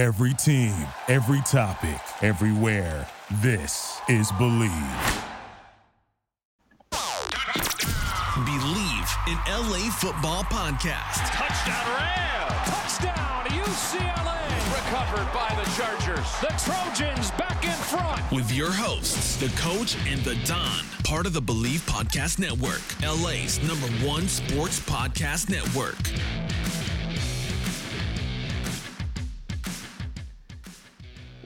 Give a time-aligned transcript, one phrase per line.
[0.00, 0.72] Every team,
[1.08, 3.06] every topic, everywhere.
[3.42, 4.70] This is Believe.
[8.46, 11.20] Believe in LA Football Podcast.
[11.36, 12.48] Touchdown Ram!
[12.64, 14.40] Touchdown UCLA!
[14.74, 16.26] Recovered by the Chargers.
[16.40, 18.22] The Trojans back in front.
[18.32, 23.60] With your hosts, the coach and the Don, part of the Believe Podcast Network, LA's
[23.68, 25.98] number one sports podcast network.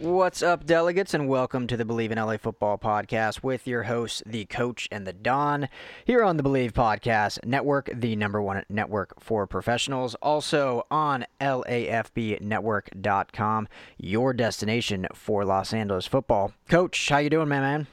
[0.05, 4.23] What's up, delegates, and welcome to the Believe in LA Football podcast with your hosts,
[4.27, 5.71] the coach and the Don,
[6.05, 10.15] here on the Believe Podcast Network, the number one network for professionals.
[10.17, 16.53] Also on LAFBnetwork.com, your destination for Los Angeles football.
[16.69, 17.87] Coach, how you doing, my man?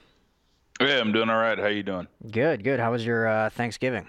[0.81, 1.57] Yeah, I'm doing all right.
[1.57, 2.07] How you doing?
[2.29, 2.81] Good, good.
[2.81, 4.05] How was your uh, Thanksgiving?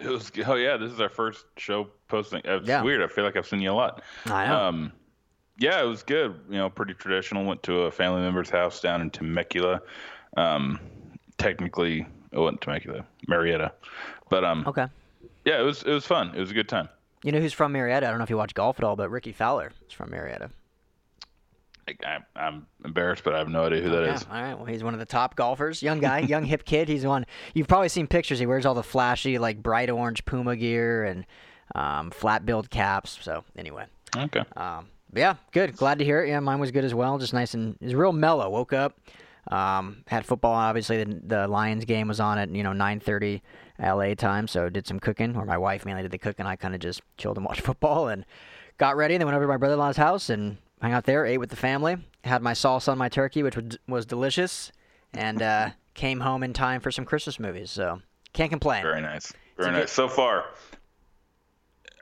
[0.00, 0.32] It was.
[0.44, 2.42] Oh yeah, this is our first show posting.
[2.44, 2.82] It's Yeah.
[2.82, 3.00] weird.
[3.00, 4.02] I feel like I've seen you a lot.
[4.24, 4.60] I know.
[4.60, 4.92] Um,
[5.58, 6.38] yeah, it was good.
[6.48, 7.44] You know, pretty traditional.
[7.44, 9.80] Went to a family member's house down in Temecula.
[10.36, 10.78] Um,
[11.38, 13.72] technically, it wasn't Temecula, Murrieta,
[14.30, 14.86] but um, okay.
[15.44, 16.34] yeah, it was it was fun.
[16.34, 16.88] It was a good time.
[17.22, 17.96] You know who's from Murrieta?
[17.96, 20.50] I don't know if you watch golf at all, but Rickie Fowler is from Murrieta.
[22.04, 24.26] I, I'm embarrassed, but I have no idea who that Yeah, is.
[24.28, 24.54] all right.
[24.54, 25.82] Well, he's one of the top golfers.
[25.84, 26.88] Young guy, young hip kid.
[26.88, 27.26] He's one.
[27.54, 28.40] You've probably seen pictures.
[28.40, 31.24] He wears all the flashy, like bright orange Puma gear and
[31.76, 33.18] um, flat build caps.
[33.22, 34.42] So anyway, Okay.
[34.56, 35.76] um, yeah, good.
[35.76, 36.28] Glad to hear it.
[36.28, 37.18] Yeah, mine was good as well.
[37.18, 38.48] Just nice and it was real mellow.
[38.50, 38.98] Woke up,
[39.50, 40.54] um, had football.
[40.54, 43.40] Obviously, the, the Lions game was on at you know 9:30
[43.78, 44.46] LA time.
[44.48, 46.46] So did some cooking, or my wife mainly did the cooking.
[46.46, 48.24] I kind of just chilled and watched football and
[48.78, 49.14] got ready.
[49.14, 51.24] And then went over to my brother-in-law's house and hung out there.
[51.26, 51.96] Ate with the family.
[52.24, 54.72] Had my sauce on my turkey, which was, was delicious,
[55.14, 57.70] and uh, came home in time for some Christmas movies.
[57.70, 58.00] So
[58.32, 58.82] can't complain.
[58.82, 59.32] Very nice.
[59.56, 59.92] Very a good- nice.
[59.92, 60.46] So far,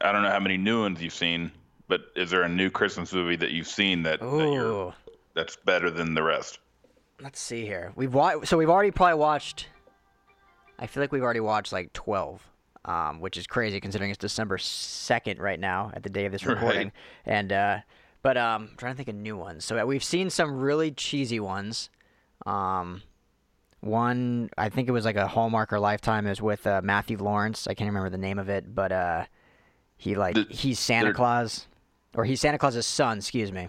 [0.01, 1.53] I don't know how many new ones you've seen,
[1.97, 4.95] but is there a new Christmas movie that you've seen that, that you're,
[5.35, 6.59] that's better than the rest?
[7.21, 7.93] Let's see here.
[7.95, 8.49] We've watched.
[8.49, 9.69] So we've already probably watched.
[10.79, 12.43] I feel like we've already watched like twelve,
[12.85, 16.45] um, which is crazy considering it's December second right now at the day of this
[16.47, 16.55] Right.
[16.55, 16.93] recording.
[17.25, 17.79] And uh,
[18.23, 19.65] but um, I'm trying to think of new ones.
[19.65, 21.91] So uh, we've seen some really cheesy ones.
[22.47, 23.03] Um,
[23.81, 26.27] one I think it was like a Hallmark or Lifetime.
[26.27, 27.69] It was with uh, Matthew Lawrence.
[27.69, 29.25] I can't remember the name of it, but uh,
[29.97, 31.69] he like The- he's Santa Claus,
[32.15, 33.19] or he's Santa Claus's son.
[33.19, 33.69] Excuse me.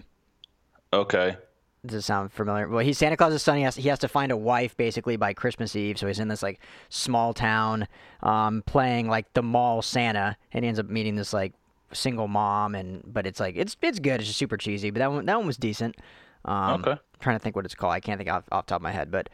[0.92, 1.36] Okay.
[1.84, 2.68] Does it sound familiar?
[2.68, 3.58] Well, he's Santa Claus's son.
[3.58, 5.98] He has he has to find a wife basically by Christmas Eve.
[5.98, 7.86] So he's in this like small town,
[8.22, 11.52] um, playing like the mall Santa, and he ends up meeting this like
[11.92, 12.74] single mom.
[12.74, 14.20] And but it's like it's it's good.
[14.20, 14.90] It's just super cheesy.
[14.90, 15.96] But that one that one was decent.
[16.44, 16.92] Um, Okay.
[16.92, 17.92] I'm trying to think what it's called.
[17.92, 19.10] I can't think off off the top of my head.
[19.10, 19.28] But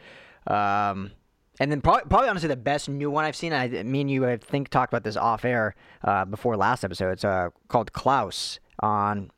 [0.45, 1.11] um,
[1.59, 3.53] and then probably, probably honestly the best new one I've seen.
[3.53, 7.11] I me and you I think talked about this off air uh, before last episode.
[7.13, 9.31] It's uh, called Klaus on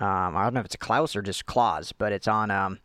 [0.00, 2.80] um, I don't know if it's a Klaus or just Claus, but it's on um,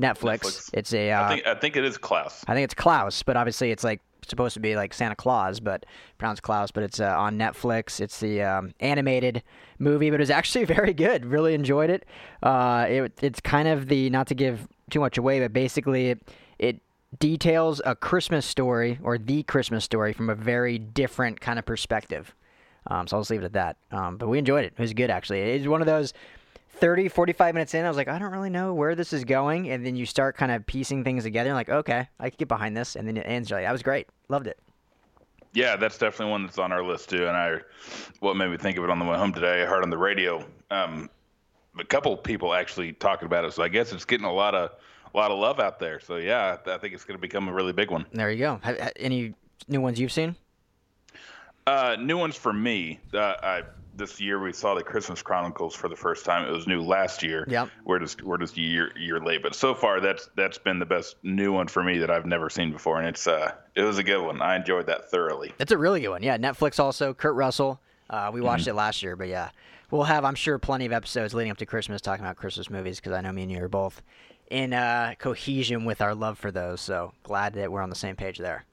[0.00, 0.40] Netflix.
[0.40, 0.70] Netflix.
[0.72, 2.44] It's a uh, I think I think it is Klaus.
[2.46, 5.84] I think it's Klaus, but obviously it's like supposed to be like Santa Claus, but
[6.18, 6.70] pronounced Klaus.
[6.70, 8.00] But it's uh, on Netflix.
[8.00, 9.42] It's the um, animated
[9.78, 11.26] movie, but it was actually very good.
[11.26, 12.04] Really enjoyed it.
[12.42, 16.22] Uh, it it's kind of the not to give too much away, but basically it,
[16.58, 16.80] it
[17.18, 22.34] details a Christmas story or the Christmas story from a very different kind of perspective.
[22.88, 23.76] Um, so I'll just leave it at that.
[23.90, 24.74] Um, but we enjoyed it.
[24.76, 25.40] It was good actually.
[25.40, 26.12] It's one of those
[26.76, 29.70] 30, 45 minutes in, I was like, I don't really know where this is going.
[29.70, 31.50] And then you start kind of piecing things together.
[31.50, 32.96] And like, okay, I can get behind this.
[32.96, 33.50] And then it ends.
[33.50, 34.08] Like, that was great.
[34.28, 34.58] Loved it.
[35.54, 37.26] Yeah, that's definitely one that's on our list too.
[37.26, 37.60] And I,
[38.20, 39.96] what made me think of it on the way home today, I heard on the
[39.96, 41.08] radio, um,
[41.78, 43.54] a couple people actually talking about it.
[43.54, 44.72] So I guess it's getting a lot of,
[45.14, 45.98] a lot of love out there.
[45.98, 48.04] So yeah, I think it's going to become a really big one.
[48.12, 48.60] There you go.
[48.62, 49.32] Have, any
[49.66, 50.36] new ones you've seen?
[51.66, 53.00] Uh, new ones for me.
[53.12, 53.62] Uh, I,
[53.96, 56.46] this year we saw the Christmas Chronicles for the first time.
[56.46, 57.44] It was new last year.
[57.48, 57.70] Yep.
[57.84, 60.86] We're just we're just a year year late, but so far that's that's been the
[60.86, 63.98] best new one for me that I've never seen before, and it's uh it was
[63.98, 64.40] a good one.
[64.40, 65.52] I enjoyed that thoroughly.
[65.58, 66.22] That's a really good one.
[66.22, 67.14] Yeah, Netflix also.
[67.14, 67.80] Kurt Russell.
[68.08, 69.50] Uh, we watched it last year, but yeah,
[69.90, 73.00] we'll have I'm sure plenty of episodes leading up to Christmas talking about Christmas movies
[73.00, 74.02] because I know me and you are both
[74.48, 76.80] in uh, cohesion with our love for those.
[76.80, 78.64] So glad that we're on the same page there.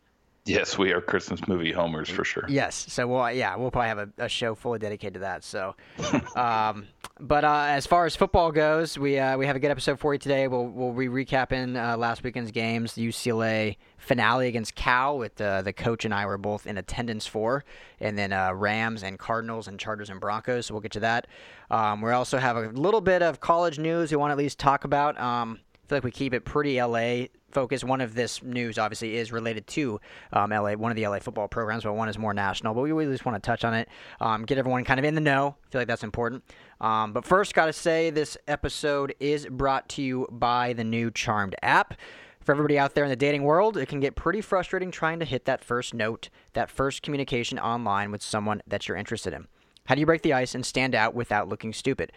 [0.45, 2.45] Yes, we are Christmas movie homers for sure.
[2.49, 2.85] Yes.
[2.89, 5.43] So we'll yeah we'll probably have a, a show fully dedicated to that.
[5.43, 5.75] So,
[6.35, 6.87] um,
[7.19, 10.13] but uh, as far as football goes, we uh, we have a good episode for
[10.13, 10.49] you today.
[10.49, 15.61] We'll we'll be recapping uh, last weekend's games, the UCLA finale against Cal, with uh,
[15.61, 17.63] the coach and I were both in attendance for,
[18.01, 20.65] and then uh, Rams and Cardinals and Chargers and Broncos.
[20.65, 21.27] So we'll get to that.
[21.71, 24.59] Um, we also have a little bit of college news we want to at least
[24.59, 25.17] talk about.
[25.17, 27.83] Um, feel like we keep it pretty LA focused.
[27.83, 29.99] One of this news obviously is related to
[30.31, 32.73] um, LA, one of the LA football programs, but one is more national.
[32.73, 33.89] But we really just want to touch on it,
[34.19, 35.55] um, get everyone kind of in the know.
[35.67, 36.43] I feel like that's important.
[36.81, 41.11] Um, but first, got to say this episode is brought to you by the new
[41.11, 41.95] Charmed app.
[42.41, 45.25] For everybody out there in the dating world, it can get pretty frustrating trying to
[45.25, 49.47] hit that first note, that first communication online with someone that you're interested in.
[49.85, 52.11] How do you break the ice and stand out without looking stupid?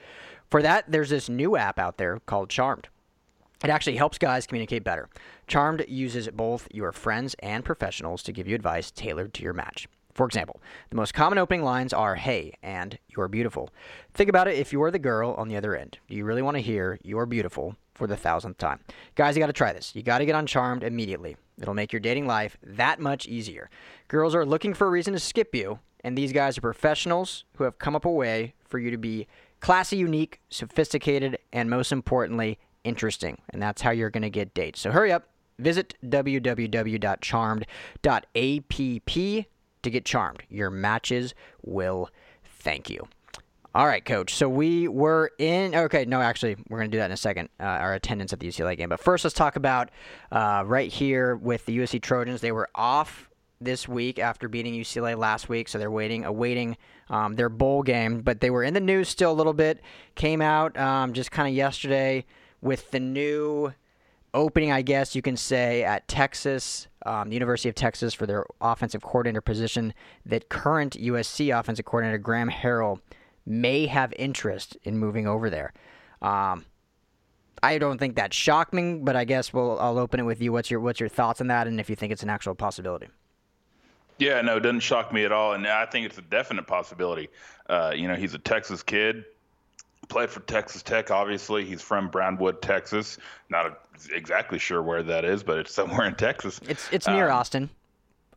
[0.51, 2.89] For that, there's this new app out there called Charmed.
[3.65, 5.09] It actually helps guys communicate better.
[5.47, 9.89] Charmed uses both your friends and professionals to give you advice tailored to your match.
[10.17, 13.69] For example, the most common opening lines are Hey and You're beautiful.
[14.15, 15.99] Think about it if you're the girl on the other end.
[16.09, 18.81] Do you really want to hear You're beautiful for the thousandth time?
[19.15, 19.95] Guys, you got to try this.
[19.95, 21.37] You got to get on Charmed immediately.
[21.61, 23.69] It'll make your dating life that much easier.
[24.09, 27.65] Girls are looking for a reason to skip you, and these guys are professionals who
[27.65, 29.27] have come up a way for you to be
[29.61, 33.39] classy, unique, sophisticated, and most importantly, interesting.
[33.51, 34.81] And that's how you're going to get dates.
[34.81, 35.29] So hurry up.
[35.59, 36.67] Visit www.charmed.app
[39.83, 40.43] to get charmed.
[40.49, 42.11] Your matches will
[42.45, 43.09] thank you.
[43.75, 44.35] All right, coach.
[44.35, 45.75] So we were in.
[45.75, 47.51] Okay, no, actually, we're going to do that in a second.
[47.61, 48.89] Uh, our attendance at the UCLA game.
[48.89, 49.91] But first, let's talk about
[50.33, 52.41] uh, right here with the USC Trojans.
[52.41, 53.29] They were off
[53.61, 56.77] this week after beating UCLA last week, so they're waiting, awaiting
[57.11, 58.23] um, their bowl game.
[58.23, 59.83] But they were in the news still a little bit.
[60.15, 62.25] Came out um, just kind of yesterday
[62.61, 63.73] with the new
[64.35, 68.45] opening, I guess you can say, at Texas, um, the University of Texas, for their
[68.61, 69.95] offensive coordinator position.
[70.25, 73.01] That current USC offensive coordinator Graham Harrell
[73.47, 75.73] may have interest in moving over there.
[76.21, 76.67] Um,
[77.63, 80.53] I don't think that's shocking, but I guess we'll I'll open it with you.
[80.53, 83.09] What's your what's your thoughts on that, and if you think it's an actual possibility?
[84.19, 87.29] Yeah, no, it doesn't shock me at all, and I think it's a definite possibility.
[87.69, 89.25] Uh, you know, he's a Texas kid,
[90.09, 91.11] played for Texas Tech.
[91.11, 93.19] Obviously, he's from Brownwood, Texas.
[93.49, 93.81] Not
[94.13, 96.61] exactly sure where that is, but it's somewhere in Texas.
[96.69, 97.71] It's it's near um, Austin,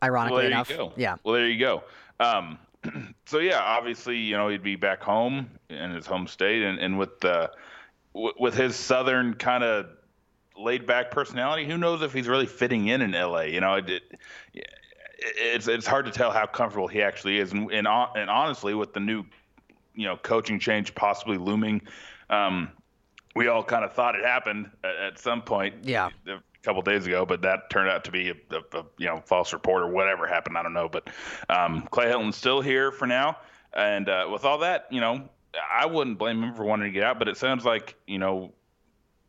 [0.02, 0.70] ironically well, there enough.
[0.70, 0.92] You go.
[0.96, 1.16] Yeah.
[1.24, 1.84] Well, there you go.
[2.18, 2.58] Um,
[3.26, 6.98] so yeah, obviously, you know, he'd be back home in his home state, and and
[6.98, 7.50] with the
[8.14, 9.86] w- with his southern kind of
[10.56, 13.42] laid back personality, who knows if he's really fitting in in LA?
[13.42, 14.02] You know, it, it
[15.20, 18.92] it's it's hard to tell how comfortable he actually is, and and, and honestly, with
[18.92, 19.24] the new,
[19.94, 21.82] you know, coaching change possibly looming,
[22.28, 22.70] um,
[23.34, 25.74] we all kind of thought it happened at, at some point.
[25.82, 26.10] Yeah.
[26.26, 29.22] A couple days ago, but that turned out to be a, a, a, you know
[29.24, 30.58] false report or whatever happened.
[30.58, 31.08] I don't know, but
[31.48, 33.38] um, Clay Helton's still here for now,
[33.72, 35.26] and uh, with all that, you know,
[35.72, 38.52] I wouldn't blame him for wanting to get out, but it sounds like you know,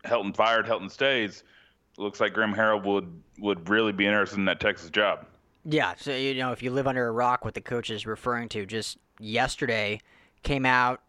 [0.03, 1.45] Helton fired, Helton stays.
[1.97, 3.07] Looks like Graham Harrell would
[3.39, 5.25] would really be interested in that Texas job.
[5.63, 8.49] Yeah, so you know, if you live under a rock, what the coach is referring
[8.49, 10.01] to, just yesterday
[10.43, 11.01] came out.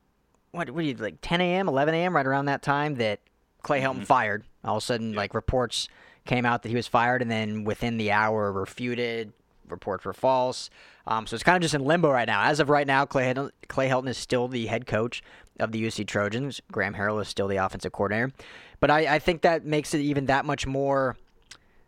[0.51, 1.19] What what you like?
[1.23, 3.21] 10 a.m., 11 a.m., right around that time that
[3.63, 4.03] Clay Helton mm-hmm.
[4.05, 4.45] fired.
[4.65, 5.89] All of a sudden, like reports
[6.25, 9.33] came out that he was fired, and then within the hour, refuted.
[9.69, 10.69] Reports were false.
[11.07, 12.43] Um, so it's kind of just in limbo right now.
[12.43, 15.23] As of right now, Clay Helton, Clay Helton is still the head coach
[15.59, 16.61] of the UC Trojans.
[16.71, 18.33] Graham Harrell is still the offensive coordinator.
[18.81, 21.17] But I, I think that makes it even that much more.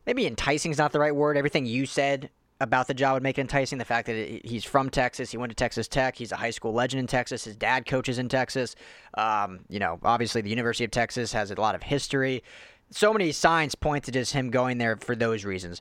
[0.07, 1.37] Maybe enticing is not the right word.
[1.37, 2.31] Everything you said
[2.65, 3.79] about the job would make it enticing.
[3.79, 6.73] The fact that he's from Texas, he went to Texas Tech, he's a high school
[6.73, 7.45] legend in Texas.
[7.45, 8.75] His dad coaches in Texas.
[9.15, 12.43] Um, you know, obviously the University of Texas has a lot of history.
[12.91, 15.81] So many signs point to just him going there for those reasons.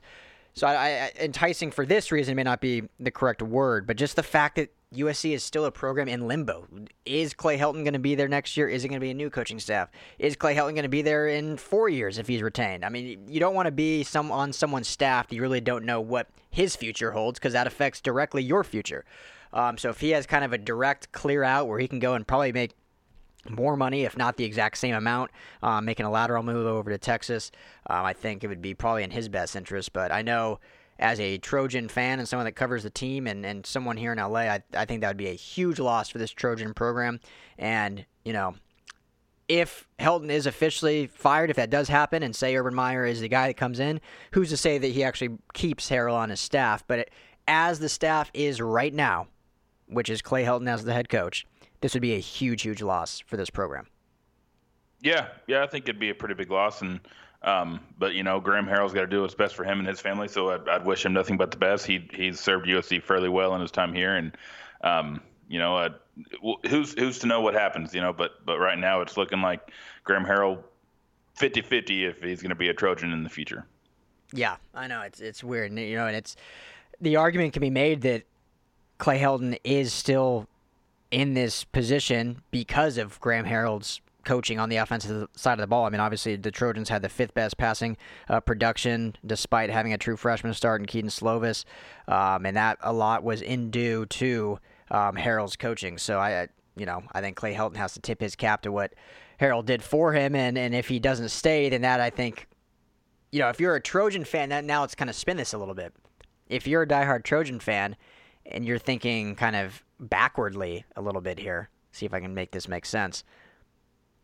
[0.54, 4.14] So I, I, enticing for this reason may not be the correct word, but just
[4.14, 6.66] the fact that USC is still a program in limbo.
[7.04, 8.68] Is Clay Helton going to be there next year?
[8.68, 9.90] Is it going to be a new coaching staff?
[10.18, 12.84] Is Clay Helton going to be there in four years if he's retained?
[12.84, 15.84] I mean, you don't want to be some on someone's staff that you really don't
[15.84, 19.04] know what his future holds because that affects directly your future.
[19.52, 22.14] Um, so if he has kind of a direct clear out where he can go
[22.14, 22.74] and probably make
[23.48, 25.30] more money, if not the exact same amount,
[25.62, 27.50] um, making a lateral move over to Texas,
[27.88, 29.92] um, I think it would be probably in his best interest.
[29.92, 30.60] But I know
[30.98, 34.18] as a Trojan fan and someone that covers the team and, and someone here in
[34.18, 37.20] LA, I, I think that would be a huge loss for this Trojan program.
[37.58, 38.54] And, you know,
[39.48, 43.28] if Helton is officially fired, if that does happen, and say Urban Meyer is the
[43.28, 44.00] guy that comes in,
[44.32, 46.84] who's to say that he actually keeps Harrell on his staff?
[46.86, 47.10] But it,
[47.46, 49.26] as the staff is right now,
[49.86, 51.46] which is Clay Helton as the head coach,
[51.80, 53.86] this would be a huge, huge loss for this program.
[55.02, 57.00] Yeah, yeah, I think it'd be a pretty big loss, and
[57.44, 60.00] um, but you know, Graham Harrell's got to do what's best for him and his
[60.00, 60.28] family.
[60.28, 61.86] So I'd, I'd, wish him nothing but the best.
[61.86, 64.36] He he's served USC fairly well in his time here, and
[64.82, 65.90] um, you know, uh,
[66.66, 67.94] who's who's to know what happens?
[67.94, 69.70] You know, but but right now it's looking like
[70.04, 70.58] Graham Harrell
[71.38, 73.66] 50-50 if he's going to be a Trojan in the future.
[74.32, 76.36] Yeah, I know it's it's weird, you know, and it's
[77.00, 78.22] the argument can be made that
[78.98, 80.48] Clay Helton is still
[81.10, 85.84] in this position because of Graham Harrell's coaching on the offensive side of the ball.
[85.84, 87.96] I mean, obviously the Trojans had the fifth best passing
[88.28, 91.64] uh, production despite having a true freshman start in Kedon Slovis,
[92.08, 94.58] um, and that a lot was in due to
[94.90, 95.98] um, Harrell's coaching.
[95.98, 98.94] So I, you know, I think Clay Helton has to tip his cap to what
[99.40, 102.48] Harrell did for him, and and if he doesn't stay, then that I think,
[103.32, 105.58] you know, if you're a Trojan fan, that now let's kind of spin this a
[105.58, 105.92] little bit.
[106.48, 107.96] If you're a diehard Trojan fan,
[108.46, 112.50] and you're thinking kind of backwardly a little bit here, see if I can make
[112.50, 113.24] this make sense.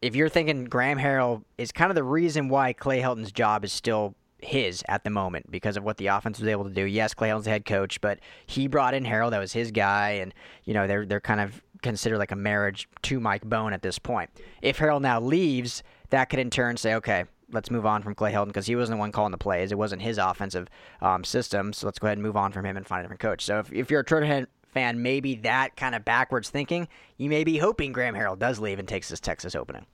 [0.02, 3.72] If you're thinking Graham Harrell is kind of the reason why Clay Helton's job is
[3.72, 6.84] still his at the moment because of what the offense was able to do.
[6.84, 9.30] Yes, Clay Helton's the head coach, but he brought in Harrell.
[9.30, 10.32] That was his guy, and
[10.64, 13.98] you know they're they're kind of considered like a marriage to Mike Bohn at this
[13.98, 14.30] point.
[14.62, 18.32] If Harrell now leaves, that could in turn say, okay, let's move on from Clay
[18.32, 19.72] Helton because he wasn't the one calling the plays.
[19.72, 20.68] It wasn't his offensive
[21.00, 21.72] um, system.
[21.72, 23.44] So let's go ahead and move on from him and find a different coach.
[23.44, 27.44] So if, if you're a Trojan fan, maybe that kind of backwards thinking, you may
[27.44, 29.86] be hoping Graham Harrell does leave and takes this Texas opening.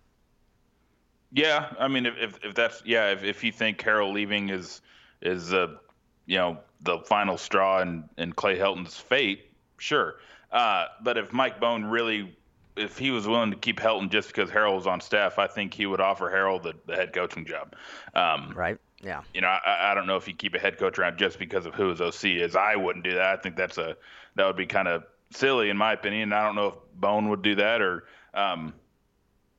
[1.33, 4.80] Yeah, I mean, if if, if that's yeah, if, if you think Harrell leaving is
[5.23, 5.76] is uh,
[6.26, 10.16] you know the final straw in, in Clay Helton's fate, sure.
[10.52, 12.37] Uh, but if Mike Bohn really
[12.76, 15.73] if he was willing to keep Helton just because Harrell was on staff, I think
[15.73, 17.75] he would offer Harrell the, the head coaching job.
[18.14, 18.78] Um, right.
[19.02, 19.23] Yeah.
[19.35, 21.66] You know, I, I don't know if you keep a head coach around just because
[21.66, 22.56] of who his OC is.
[22.56, 23.38] I wouldn't do that.
[23.38, 23.97] I think that's a
[24.37, 26.33] that would be kind of silly in my opinion.
[26.33, 28.05] I don't know if Bohn would do that or.
[28.33, 28.75] Um,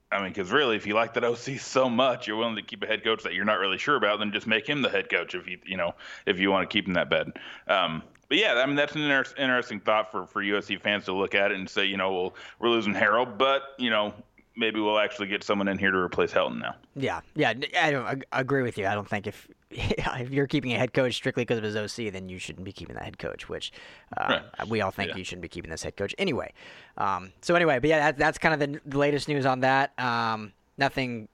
[0.10, 2.82] I mean, because really, if you like that OC so much, you're willing to keep
[2.82, 5.10] a head coach that you're not really sure about, then just make him the head
[5.10, 7.34] coach if you, you know, if you want to keep him that bed.
[7.68, 11.14] Um, but yeah, I mean that's an inter- interesting thought for for USC fans to
[11.14, 14.14] look at it and say, you know, well, we're losing Harrell, but you know,
[14.56, 16.76] maybe we'll actually get someone in here to replace Helton now.
[16.96, 18.88] Yeah, yeah, I don't I agree with you.
[18.88, 22.14] I don't think if if you're keeping a head coach strictly because of his OC,
[22.14, 23.50] then you shouldn't be keeping that head coach.
[23.50, 23.72] Which
[24.16, 24.68] uh, right.
[24.70, 25.18] we all think yeah.
[25.18, 26.54] you shouldn't be keeping this head coach anyway.
[26.98, 29.98] Um, so anyway, but yeah, that, that's kind of the, the, latest news on that.
[30.00, 31.28] Um, nothing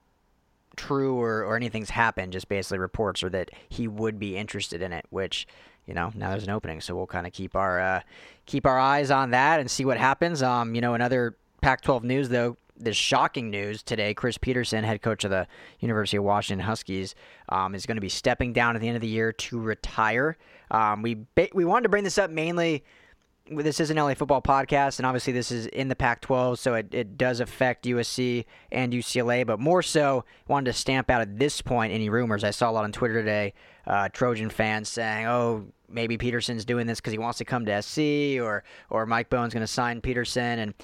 [0.76, 2.32] true or, or anything's happened.
[2.32, 5.46] Just basically reports are that he would be interested in it, which
[5.86, 8.00] you know now there's an opening, so we'll kind of keep our uh,
[8.46, 10.42] keep our eyes on that and see what happens.
[10.42, 12.56] Um, you know, another Pac-12 news though.
[12.76, 15.46] This shocking news today: Chris Petersen, head coach of the
[15.80, 17.14] University of Washington Huskies,
[17.48, 20.36] um, is going to be stepping down at the end of the year to retire.
[20.70, 22.84] Um, we ba- we wanted to bring this up mainly
[23.50, 26.74] this is an LA football podcast, and obviously this is in the Pac 12, so
[26.74, 31.38] it, it does affect USC and UCLA, but more so, wanted to stamp out at
[31.38, 32.42] this point any rumors.
[32.42, 33.52] I saw a lot on Twitter today,
[33.86, 37.82] uh, Trojan fans saying, oh, maybe Petersen's doing this because he wants to come to
[37.82, 40.74] SC, or, or Mike Bohn's going to sign Petersen." And,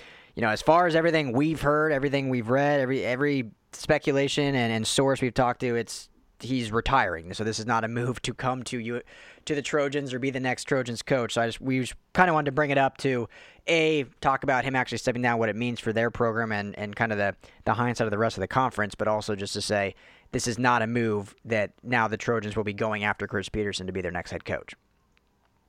[0.41, 4.73] you know, as far as everything we've heard, everything we've read, every, every speculation and,
[4.73, 7.35] and source we've talked to, it's he's retiring.
[7.35, 9.03] So this is not a move to come to you
[9.45, 11.35] to the Trojans or be the next Trojans coach.
[11.35, 13.29] So I just we kind of wanted to bring it up to
[13.67, 16.97] a talk about him actually stepping down, what it means for their program, and and
[16.97, 19.61] kind of the the hindsight of the rest of the conference, but also just to
[19.61, 19.95] say
[20.33, 23.87] this is not a move that now the Trojans will be going after Chris Petersen
[23.89, 24.73] to be their next head coach.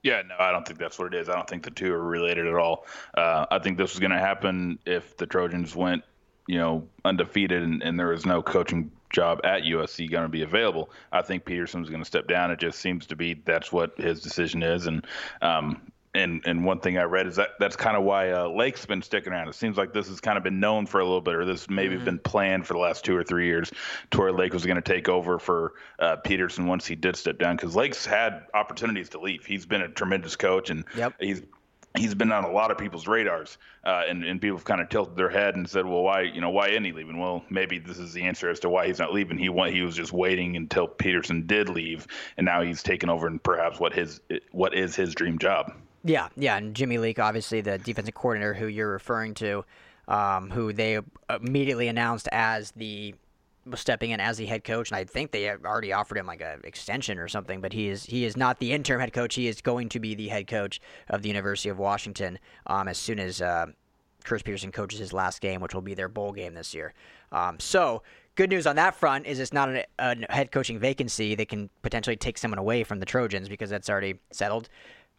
[0.03, 1.29] Yeah, no, I don't think that's what it is.
[1.29, 2.85] I don't think the two are related at all.
[3.15, 6.03] Uh, I think this was going to happen if the Trojans went,
[6.47, 10.41] you know, undefeated and, and there was no coaching job at USC going to be
[10.41, 10.89] available.
[11.11, 12.49] I think Petersen's going to step down.
[12.49, 15.05] It just seems to be that's what his decision is, and
[15.41, 18.85] um, and and one thing I read is that that's kind of why uh, Lake's
[18.85, 19.47] been sticking around.
[19.47, 21.69] It seems like this has kind of been known for a little bit, or this
[21.69, 22.05] maybe mm-hmm.
[22.05, 23.71] been planned for the last two or three years,
[24.11, 27.37] to where Lake was going to take over for uh, Petersen once he did step
[27.39, 29.45] down, because Lake's had opportunities to leave.
[29.45, 31.13] He's been a tremendous coach, and yep.
[31.19, 31.43] he's
[31.97, 34.89] he's been on a lot of people's radars, uh, and and people have kind of
[34.89, 37.19] tilted their head and said, well, why you know why isn't he leaving?
[37.19, 39.37] Well, maybe this is the answer as to why he's not leaving.
[39.37, 43.27] He went, he was just waiting until Petersen did leave, and now he's taken over
[43.27, 44.19] and perhaps what his
[44.51, 45.73] what is his dream job.
[46.03, 49.63] Yeah, yeah, and Jimmy Lake, obviously the defensive coordinator who you're referring to,
[50.07, 53.13] um, who they immediately announced as the
[53.75, 56.61] stepping in as the head coach, and I think they already offered him like an
[56.63, 57.61] extension or something.
[57.61, 59.35] But he is he is not the interim head coach.
[59.35, 62.97] He is going to be the head coach of the University of Washington um, as
[62.97, 63.67] soon as uh,
[64.23, 66.93] Chris Petersen coaches his last game, which will be their bowl game this year.
[67.31, 68.01] Um, so
[68.35, 71.35] good news on that front is it's not a, a head coaching vacancy.
[71.35, 74.69] They can potentially take someone away from the Trojans because that's already settled.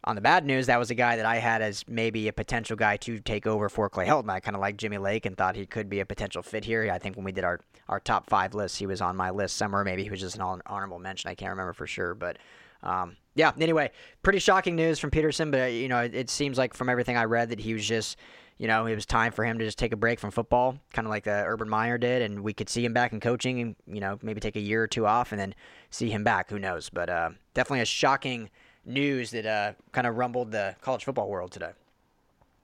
[0.05, 2.75] On the bad news, that was a guy that I had as maybe a potential
[2.75, 4.29] guy to take over for Clay Helton.
[4.29, 6.91] I kind of like Jimmy Lake and thought he could be a potential fit here.
[6.91, 9.55] I think when we did our, our top five lists, he was on my list
[9.55, 9.85] somewhere.
[9.85, 11.29] Maybe he was just an honorable mention.
[11.29, 12.15] I can't remember for sure.
[12.15, 12.37] But
[12.81, 13.91] um, yeah, anyway,
[14.23, 17.23] pretty shocking news from Petersen, But, you know, it, it seems like from everything I
[17.23, 18.17] read that he was just
[18.57, 21.07] you know, it was time for him to just take a break from football, kind
[21.07, 23.75] of like the Urban Meyer did, and we could see him back in coaching, and
[23.87, 25.55] you know, maybe take a year or two off, and then
[25.89, 26.49] see him back.
[26.49, 26.89] Who knows?
[26.89, 28.49] But uh, definitely a shocking
[28.85, 31.71] news that uh, kind of rumbled the college football world today.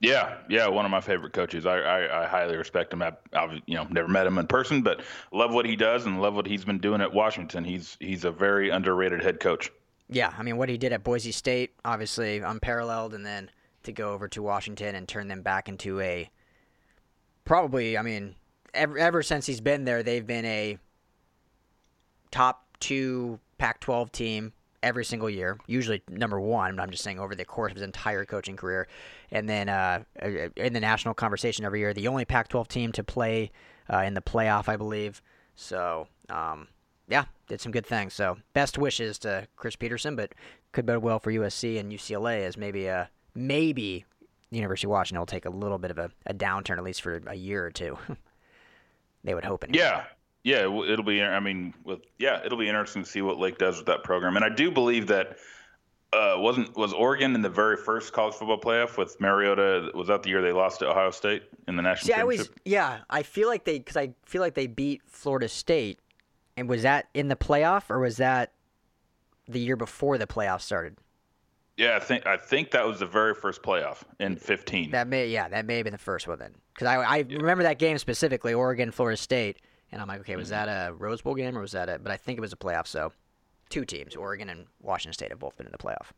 [0.00, 1.66] Yeah, yeah, one of my favorite coaches.
[1.66, 3.02] I, I, I highly respect him.
[3.02, 6.22] I've, I've, you know never met him in person, but love what he does and
[6.22, 7.64] love what he's been doing at Washington.
[7.64, 9.70] He's he's a very underrated head coach.
[10.08, 13.50] Yeah, I mean what he did at Boise State, obviously unparalleled, and then
[13.82, 16.30] to go over to Washington and turn them back into a
[17.44, 18.36] probably, I mean,
[18.72, 20.78] ever ever since he's been there, they've been a
[22.30, 26.78] top two Pac-12 team every single year, usually number one.
[26.80, 28.88] I'm just saying over the course of his entire coaching career,
[29.30, 30.02] and then uh,
[30.56, 33.50] in the national conversation every year, the only Pac-12 team to play
[33.92, 35.22] uh, in the playoff, I believe.
[35.54, 36.68] So, um,
[37.08, 38.14] yeah, did some good things.
[38.14, 40.34] So, best wishes to Chris Petersen, but
[40.72, 44.04] could bode well for USC and UCLA as maybe a uh, maybe
[44.50, 47.02] the University of Washington will take a little bit of a, a downturn at least
[47.02, 47.98] for a year or two.
[49.24, 49.64] they would hope.
[49.64, 49.78] Anyway.
[49.78, 50.04] Yeah,
[50.42, 51.22] yeah, it'll be.
[51.22, 54.36] I mean, with yeah, it'll be interesting to see what Lake does with that program.
[54.36, 55.36] And I do believe that
[56.12, 59.90] uh, wasn't was Oregon in the very first college football playoff with Mariota?
[59.94, 62.46] Was that the year they lost to Ohio State in the national See, championship?
[62.46, 66.00] I always, yeah, I feel like they because I feel like they beat Florida State,
[66.56, 68.52] and was that in the playoff or was that
[69.46, 70.96] the year before the playoff started?
[71.76, 74.90] Yeah, I think I think that was the very first playoff in 15.
[74.90, 77.36] That may yeah, that may have been the first one then, because I I yeah.
[77.36, 79.60] remember that game specifically, Oregon Florida State,
[79.92, 80.66] and I'm like, okay, was mm-hmm.
[80.66, 81.98] that a Rose Bowl game or was that a?
[81.98, 82.86] But I think it was a playoff.
[82.86, 83.12] So,
[83.68, 86.12] two teams, Oregon and Washington State, have both been in the playoff.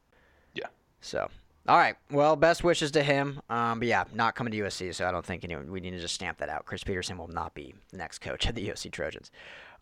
[0.54, 0.66] Yeah.
[1.00, 1.28] So,
[1.68, 1.94] all right.
[2.10, 3.40] Well, best wishes to him.
[3.48, 6.00] Um, but yeah, not coming to USC, so I don't think anyone, we need to
[6.00, 6.64] just stamp that out.
[6.64, 9.30] Chris Petersen will not be the next coach of the USC Trojans.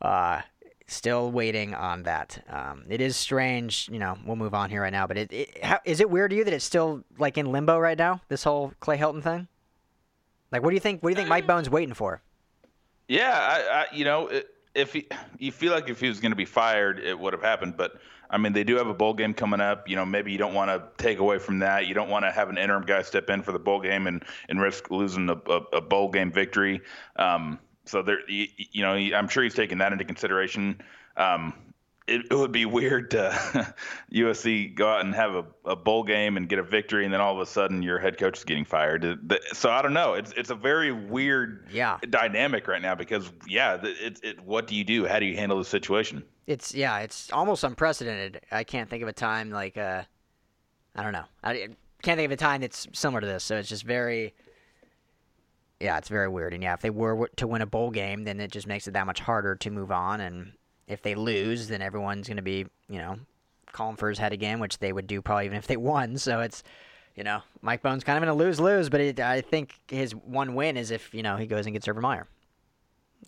[0.00, 0.42] Uh,
[0.87, 2.44] still waiting on that.
[2.49, 4.18] Um, it is strange, you know.
[4.26, 6.44] We'll move on here right now, but it, it how, is it weird to you
[6.44, 8.20] that it's still like in limbo right now?
[8.28, 9.49] This whole Clay Helton thing.
[10.52, 11.02] Like, what do you think?
[11.02, 12.20] What do you think Mike Bohn's waiting for?
[13.11, 14.31] Yeah, I, I you know,
[14.73, 17.43] if he, you feel like if he was going to be fired, it would have
[17.43, 17.76] happened.
[17.76, 18.00] But
[18.31, 19.88] I mean, they do have a bowl game coming up.
[19.88, 21.88] You know, maybe you don't want to take away from that.
[21.88, 24.25] You don't want to have an interim guy step in for the bowl game and
[24.49, 26.83] and risk losing a, a, a bowl game victory.
[27.17, 30.81] Um, so there, you, you, know, I'm sure he's taking that into consideration.
[31.17, 31.52] Um,
[32.11, 33.75] it, it, would be weird to
[34.12, 37.21] USC go out and have a, a, bowl game and get a victory, and then
[37.21, 39.33] all of a sudden your head coach is getting fired.
[39.52, 40.14] So I don't know.
[40.14, 41.99] It's it's a very weird yeah.
[42.09, 45.07] dynamic right now because yeah, it, it what do you do?
[45.07, 46.25] How do you handle the situation?
[46.47, 48.41] It's yeah, it's almost unprecedented.
[48.50, 50.02] I can't think of a time like uh,
[50.97, 51.26] I don't know.
[51.45, 51.69] I
[52.02, 53.45] can't think of a time that's similar to this.
[53.45, 54.34] So it's just very
[55.80, 56.52] yeah, it's very weird.
[56.52, 58.93] And yeah, if they were to win a bowl game, then it just makes it
[58.93, 60.21] that much harder to move on.
[60.21, 60.52] And
[60.91, 63.19] if they lose, then everyone's going to be, you know,
[63.73, 66.19] calling for his head again, which they would do probably even if they won.
[66.19, 66.63] So it's,
[67.15, 70.15] you know, Mike Bohn's kind of in a lose lose, but it, I think his
[70.15, 72.26] one win is if, you know, he goes and gets Urban Meyer.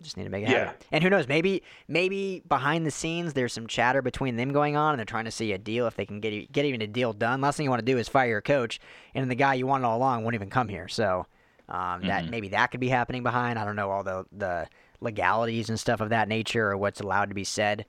[0.01, 0.65] Just need to make it yeah.
[0.65, 0.87] happen.
[0.91, 1.27] And who knows?
[1.27, 5.25] Maybe maybe behind the scenes there's some chatter between them going on, and they're trying
[5.25, 7.41] to see a deal if they can get get even a deal done.
[7.41, 8.79] Last thing you want to do is fire your coach,
[9.13, 10.87] and the guy you wanted all along won't even come here.
[10.87, 11.27] So
[11.69, 12.07] um, mm-hmm.
[12.07, 13.57] That maybe that could be happening behind.
[13.57, 14.67] I don't know all the the
[15.03, 17.85] legalities and stuff of that nature or what's allowed to be said,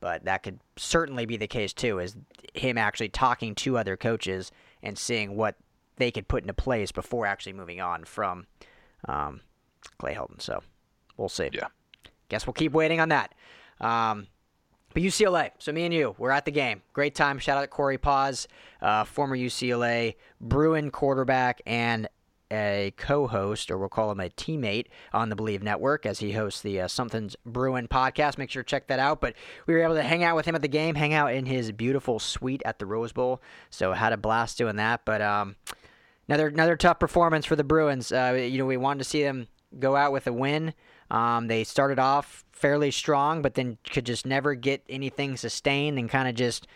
[0.00, 1.98] but that could certainly be the case too.
[1.98, 2.16] Is
[2.54, 4.52] him actually talking to other coaches
[4.82, 5.56] and seeing what
[5.96, 8.46] they could put into place before actually moving on from
[9.06, 9.40] um,
[9.98, 10.40] Clay Helton.
[10.40, 10.62] So
[11.16, 11.50] we'll see.
[11.52, 11.68] Yeah.
[12.28, 13.34] Guess we'll keep waiting on that.
[13.80, 14.26] Um,
[14.94, 16.82] but UCLA, so me and you, we're at the game.
[16.92, 17.38] Great time.
[17.38, 18.48] Shout out to Cory Paus,
[18.80, 22.08] uh, former UCLA Bruin quarterback and
[22.50, 26.60] a co-host, or we'll call him a teammate, on the Believe Network as he hosts
[26.60, 28.38] the uh, Something's Bruin podcast.
[28.38, 29.20] Make sure to check that out.
[29.20, 29.34] But
[29.66, 31.72] we were able to hang out with him at the game, hang out in his
[31.72, 33.42] beautiful suite at the Rose Bowl.
[33.70, 35.02] So had a blast doing that.
[35.04, 35.56] But um,
[36.28, 38.12] another another tough performance for the Bruins.
[38.12, 40.74] Uh, you know, we wanted to see them go out with a win.
[41.10, 46.10] Um, they started off fairly strong, but then could just never get anything sustained and
[46.10, 46.66] kind of just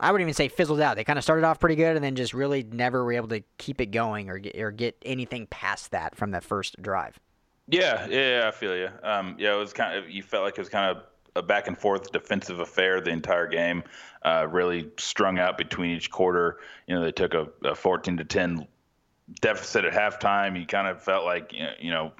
[0.00, 0.96] I wouldn't even say fizzled out.
[0.96, 3.42] They kind of started off pretty good and then just really never were able to
[3.58, 7.18] keep it going or get, or get anything past that from that first drive.
[7.68, 8.88] Yeah, yeah, I feel you.
[9.02, 11.04] Um, yeah, it was kind of you felt like it was kind of
[11.36, 13.82] a back and forth defensive affair the entire game.
[14.22, 16.58] Uh, really strung out between each quarter.
[16.86, 18.66] You know, they took a, a 14 to 10
[19.40, 20.58] deficit at halftime.
[20.58, 22.12] You kind of felt like you know,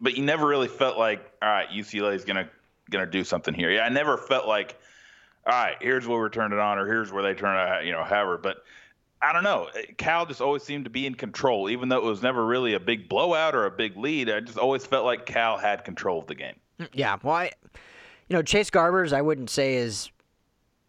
[0.00, 2.48] but you never really felt like all right, UCLA is gonna
[2.90, 3.70] gonna do something here.
[3.70, 4.76] Yeah, I never felt like
[5.46, 7.92] all right, here's where we're turning it on, or here's where they turn it, you
[7.92, 8.36] know, however.
[8.36, 8.58] But
[9.22, 9.68] I don't know.
[9.96, 12.80] Cal just always seemed to be in control, even though it was never really a
[12.80, 14.28] big blowout or a big lead.
[14.28, 16.56] I just always felt like Cal had control of the game.
[16.92, 17.52] Yeah, well, I,
[18.28, 20.10] you know, Chase Garbers, I wouldn't say is.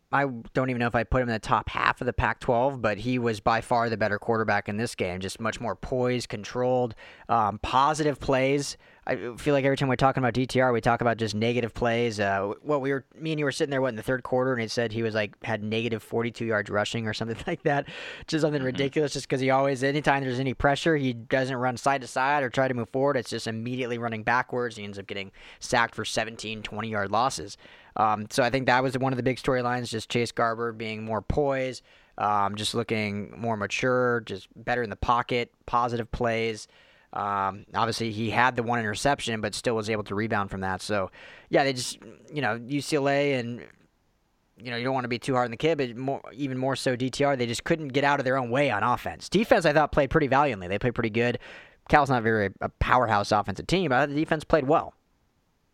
[0.09, 2.81] I don't even know if I put him in the top half of the Pac-12,
[2.81, 5.19] but he was by far the better quarterback in this game.
[5.19, 6.95] Just much more poised, controlled,
[7.27, 8.77] um, positive plays.
[9.07, 12.19] I feel like every time we're talking about DTR, we talk about just negative plays.
[12.19, 14.51] Uh, what we were, me and you were sitting there, what in the third quarter,
[14.51, 17.87] and he said he was like had negative 42 yards rushing or something like that,
[18.27, 18.65] just something mm-hmm.
[18.65, 19.13] ridiculous.
[19.13, 22.49] Just because he always, anytime there's any pressure, he doesn't run side to side or
[22.49, 23.15] try to move forward.
[23.15, 24.75] It's just immediately running backwards.
[24.75, 27.57] He ends up getting sacked for 17, 20 yard losses.
[27.95, 31.05] Um, so I think that was one of the big storylines, just Chase Garbers being
[31.05, 31.81] more poised,
[32.17, 36.67] um, just looking more mature, just better in the pocket, positive plays.
[37.13, 40.81] Um, obviously, he had the one interception, but still was able to rebound from that.
[40.81, 41.09] So,
[41.49, 41.99] yeah, they just,
[42.33, 43.61] you know, UCLA and,
[44.61, 46.57] you know, you don't want to be too hard on the kid, but more, even
[46.57, 49.29] more so DTR, they just couldn't get out of their own way on offense.
[49.29, 50.67] Defense, I thought, played pretty valiantly.
[50.67, 51.39] They played pretty good.
[51.89, 54.93] Cal's not very a powerhouse offensive team, but the defense played well.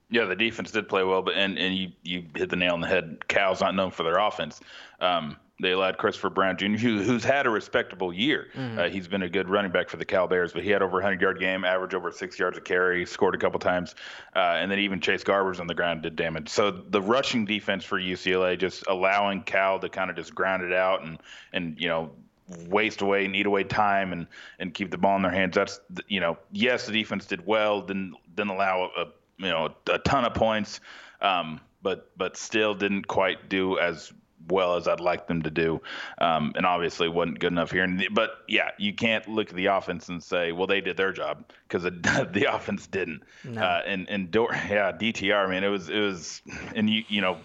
[0.09, 2.81] Yeah, the defense did play well, but and, and you, you hit the nail on
[2.81, 3.27] the head.
[3.27, 4.61] Cal's not known for their offense.
[4.99, 8.47] Um, they allowed Christopher Brown Jr., who, who's had a respectable year.
[8.55, 8.79] Mm-hmm.
[8.79, 10.93] Uh, he's been a good running back for the Cal Bears, but he had over
[10.93, 13.93] 100 yard game, average over six yards a carry, scored a couple times,
[14.35, 16.49] uh, and then even Chase Garbers on the ground did damage.
[16.49, 20.73] So the rushing defense for UCLA just allowing Cal to kind of just ground it
[20.73, 21.19] out and
[21.51, 22.11] and you know
[22.67, 24.27] waste away, and eat away time, and
[24.59, 25.55] and keep the ball in their hands.
[25.55, 29.05] That's you know, yes, the defense did well, didn't didn't allow a
[29.37, 30.79] you know a ton of points,
[31.21, 34.11] um, but but still didn't quite do as
[34.47, 35.81] well as I'd like them to do,
[36.17, 37.87] um, and obviously wasn't good enough here.
[38.11, 41.45] But yeah, you can't look at the offense and say, well, they did their job
[41.67, 43.23] because the offense didn't.
[43.43, 43.61] No.
[43.61, 46.41] Uh, and and Dor- yeah, DTR, man, it was it was,
[46.75, 47.37] and you you know,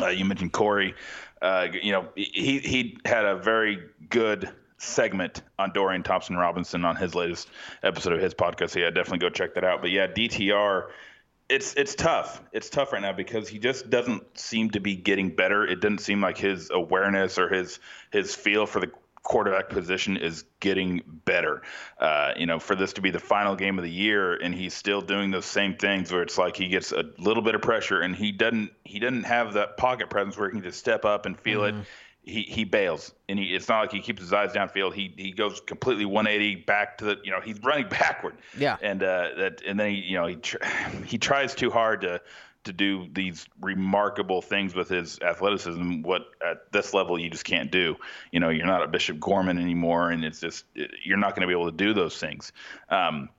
[0.00, 0.94] uh, you mentioned Cory,
[1.40, 6.96] uh, you know, he he had a very good segment on Dorian Thompson Robinson on
[6.96, 7.48] his latest
[7.82, 8.70] episode of his podcast.
[8.70, 9.80] So yeah, definitely go check that out.
[9.80, 10.88] But yeah, DTR
[11.52, 12.42] it's it's tough.
[12.52, 15.66] It's tough right now because he just doesn't seem to be getting better.
[15.66, 17.78] It doesn't seem like his awareness or his
[18.10, 18.90] his feel for the
[19.22, 21.62] quarterback position is getting better.
[21.98, 24.74] Uh, you know, for this to be the final game of the year and he's
[24.74, 28.00] still doing those same things where it's like he gets a little bit of pressure
[28.00, 31.26] and he doesn't he doesn't have that pocket presence where he can just step up
[31.26, 31.80] and feel mm-hmm.
[31.80, 31.86] it
[32.22, 34.94] he he bails and he it's not like he keeps his eyes downfield.
[34.94, 38.36] He he goes completely 180 back to the you know he's running backward.
[38.56, 38.76] Yeah.
[38.80, 40.64] And uh, that and then he you know he tr-
[41.04, 42.20] he tries too hard to
[42.64, 46.02] to do these remarkable things with his athleticism.
[46.02, 47.96] What at this level you just can't do.
[48.30, 51.48] You know you're not a Bishop Gorman anymore, and it's just you're not going to
[51.48, 52.52] be able to do those things.
[52.88, 53.30] Um,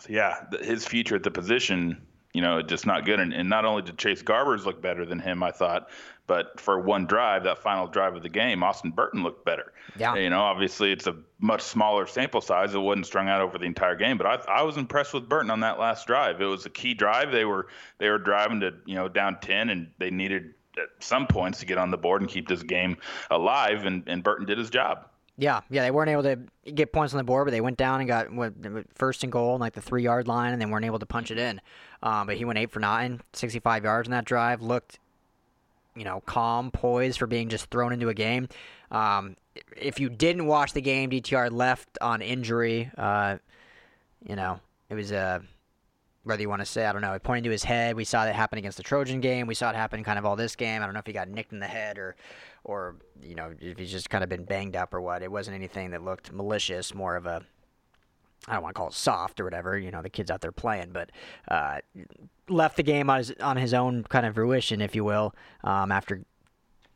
[0.00, 3.20] so yeah, his future at the position you know, just not good.
[3.20, 5.90] And, and not only did Chase Garbers look better than him, I thought,
[6.26, 9.72] but for one drive, that final drive of the game, Austin Burton looked better.
[9.98, 10.14] Yeah.
[10.14, 12.74] You know, obviously it's a much smaller sample size.
[12.74, 15.50] It wasn't strung out over the entire game, but I, I was impressed with Burton
[15.50, 16.40] on that last drive.
[16.40, 17.32] It was a key drive.
[17.32, 21.26] They were they were driving to you know down ten, and they needed at some
[21.26, 22.96] points to get on the board and keep this game
[23.30, 23.84] alive.
[23.84, 25.08] And, and Burton did his job.
[25.38, 26.38] Yeah, yeah, they weren't able to
[26.72, 28.52] get points on the board, but they went down and got what,
[28.94, 31.38] first and goal, like the three yard line, and they weren't able to punch it
[31.38, 31.60] in.
[32.02, 34.60] Um, but he went eight for nine, 65 yards in that drive.
[34.60, 34.98] Looked,
[35.96, 38.48] you know, calm, poised for being just thrown into a game.
[38.90, 39.36] Um,
[39.76, 42.90] if you didn't watch the game, DTR left on injury.
[42.96, 43.38] Uh,
[44.26, 45.18] you know, it was a.
[45.18, 45.40] Uh,
[46.24, 47.96] whether you want to say, I don't know, It pointed to his head.
[47.96, 49.48] We saw that happen against the Trojan game.
[49.48, 50.80] We saw it happen kind of all this game.
[50.80, 52.14] I don't know if he got nicked in the head or
[52.64, 55.22] or you know if he's just kind of been banged up or what.
[55.22, 56.94] It wasn't anything that looked malicious.
[56.94, 57.42] More of a
[58.48, 59.78] I don't want to call it soft or whatever.
[59.78, 61.10] You know, the kid's out there playing, but
[61.48, 61.78] uh,
[62.48, 65.92] left the game on his on his own kind of fruition, if you will, um,
[65.92, 66.22] after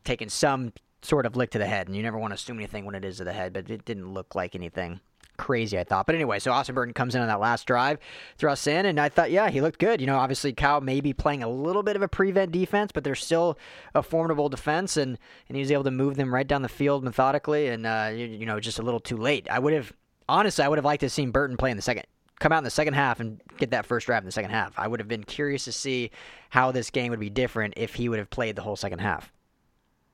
[0.03, 1.87] taking some sort of lick to the head.
[1.87, 3.85] And you never want to assume anything when it is to the head, but it
[3.85, 4.99] didn't look like anything
[5.37, 6.07] crazy, I thought.
[6.07, 7.99] But anyway, so Austin Burton comes in on that last drive,
[8.37, 10.01] thrusts in, and I thought, yeah, he looked good.
[10.01, 13.03] You know, obviously Cal may be playing a little bit of a prevent defense, but
[13.03, 13.57] they're still
[13.93, 17.03] a formidable defense, and, and he was able to move them right down the field
[17.03, 19.47] methodically, and, uh, you, you know, just a little too late.
[19.49, 19.93] I would have,
[20.29, 22.05] honestly, I would have liked to have seen Burton play in the second.
[22.39, 24.77] Come out in the second half and get that first drive in the second half.
[24.77, 26.11] I would have been curious to see
[26.49, 29.31] how this game would be different if he would have played the whole second half.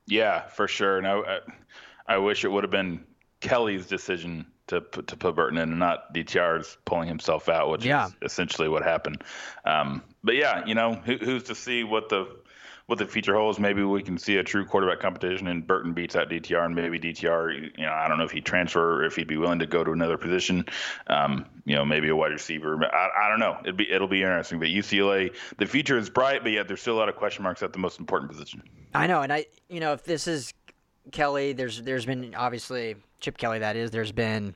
[0.06, 0.98] Yeah, for sure.
[0.98, 1.40] And I,
[2.06, 3.04] I wish it would have been
[3.40, 7.84] Kelly's decision to put, to put Burton in and not DTR's pulling himself out, which
[7.84, 8.06] yeah.
[8.06, 9.22] is essentially what happened.
[9.66, 12.26] Um, but yeah, you know, who, who's to see what the
[12.86, 13.58] what the future holds?
[13.58, 17.00] Maybe we can see a true quarterback competition, and Burton beats out DTR, and maybe
[17.00, 19.66] DTR, you know, I don't know if he'd transfer or if he'd be willing to
[19.66, 20.66] go to another position.
[21.06, 22.84] Um, you know, maybe a wide receiver.
[22.84, 23.56] I, I don't know.
[23.62, 24.58] It'd be it'll be interesting.
[24.58, 27.62] But UCLA, the future is bright, but yet there's still a lot of question marks
[27.62, 28.62] at the most important position.
[28.92, 30.52] I know, and I, you know, if this is
[31.10, 33.90] Kelly, there's there's been obviously Chip Kelly, that is.
[33.90, 34.54] There's been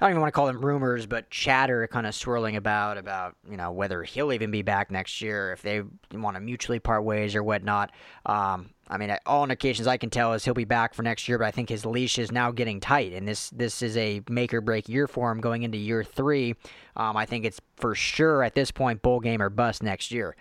[0.00, 3.34] I don't even want to call them rumors, but chatter kind of swirling about about
[3.48, 5.82] you know whether he'll even be back next year, if they
[6.12, 7.92] want to mutually part ways or whatnot.
[8.26, 11.38] Um, I mean, all indications I can tell is he'll be back for next year,
[11.38, 14.52] but I think his leash is now getting tight, and this this is a make
[14.52, 16.54] or break year for him going into year three.
[16.96, 20.36] Um, I think it's for sure at this point bowl game or bust next year.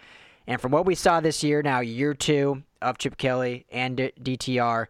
[0.47, 4.11] And from what we saw this year, now year two of Chip Kelly and D-
[4.21, 4.87] DTR,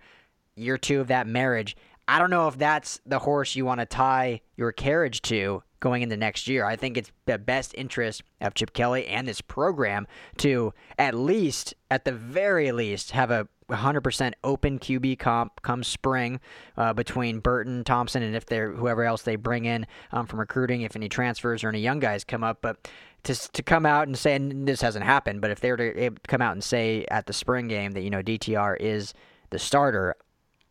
[0.56, 3.86] year two of that marriage, I don't know if that's the horse you want to
[3.86, 6.66] tie your carriage to going into next year.
[6.66, 11.74] I think it's the best interest of Chip Kelly and this program to at least,
[11.92, 16.40] at the very least, have a 100% open QB comp come spring
[16.78, 20.82] uh, between Burton, Thompson, and if they're whoever else they bring in um, from recruiting,
[20.82, 22.60] if any transfers or any young guys come up.
[22.62, 22.88] But
[23.24, 26.12] to to come out and say, and this hasn't happened, but if they were to
[26.28, 29.14] come out and say at the spring game that you know DTR is
[29.50, 30.16] the starter,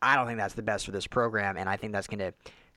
[0.05, 2.33] I don't think that's the best for this program, and I think that's going to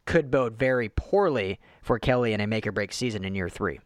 [0.06, 3.80] could bode very poorly for Kelly in a make or break season in year three.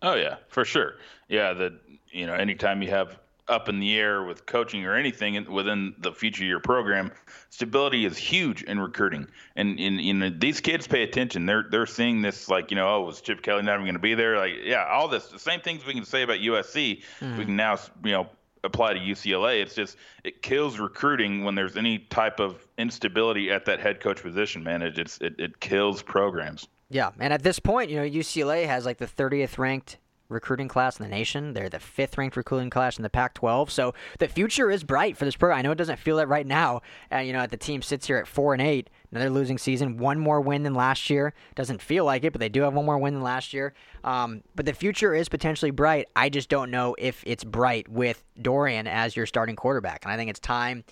[0.00, 0.94] Oh yeah, for sure.
[1.28, 1.78] Yeah, the
[2.10, 3.18] you know anytime you have
[3.48, 7.12] up in the air with coaching or anything within the future of your program,
[7.50, 9.28] stability is huge in recruiting.
[9.54, 11.46] And in you know these kids pay attention.
[11.46, 14.00] They're they're seeing this like you know oh was Chip Kelly not even going to
[14.00, 14.38] be there?
[14.38, 17.02] Like yeah, all this the same things we can say about USC.
[17.20, 17.38] Mm.
[17.38, 18.28] We can now you know
[18.64, 19.62] apply to UCLA.
[19.62, 24.22] It's just it kills recruiting when there's any type of instability at that head coach
[24.22, 24.62] position.
[24.62, 26.68] Man, it it, it kills programs.
[26.90, 29.98] Yeah, and at this point, you know UCLA has like the 30th ranked
[30.32, 31.52] recruiting class in the nation.
[31.52, 33.70] They're the fifth ranked recruiting class in the Pac 12.
[33.70, 35.58] So the future is bright for this program.
[35.58, 36.82] I know it doesn't feel it right now.
[37.12, 40.18] Uh, you know, the team sits here at 4 and 8, another losing season, one
[40.18, 41.34] more win than last year.
[41.54, 43.74] Doesn't feel like it, but they do have one more win than last year.
[44.04, 46.08] Um, but the future is potentially bright.
[46.16, 50.04] I just don't know if it's bright with Dorian as your starting quarterback.
[50.04, 50.84] And I think it's time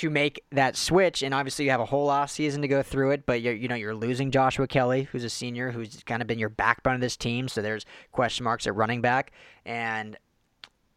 [0.00, 1.22] to make that switch.
[1.22, 3.26] And obviously, you have a whole off season to go through it.
[3.26, 6.48] But you know, you're losing Joshua Kelly, who's a senior, who's kind of been your
[6.48, 7.48] backbone of this team.
[7.48, 9.32] So there's question marks at running back.
[9.66, 10.16] And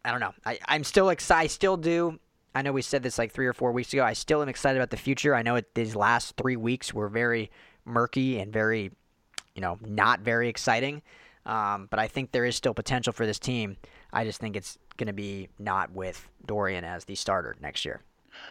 [0.04, 0.32] I don't know.
[0.46, 1.44] I, I'm still excited.
[1.44, 2.18] I still do.
[2.54, 4.04] I know we said this like three or four weeks ago.
[4.04, 5.34] I still am excited about the future.
[5.34, 7.50] I know it, these last three weeks were very
[7.84, 8.92] murky and very,
[9.54, 11.02] you know, not very exciting.
[11.46, 13.76] Um, but I think there is still potential for this team.
[14.12, 18.00] I just think it's going to be not with Dorian as the starter next year.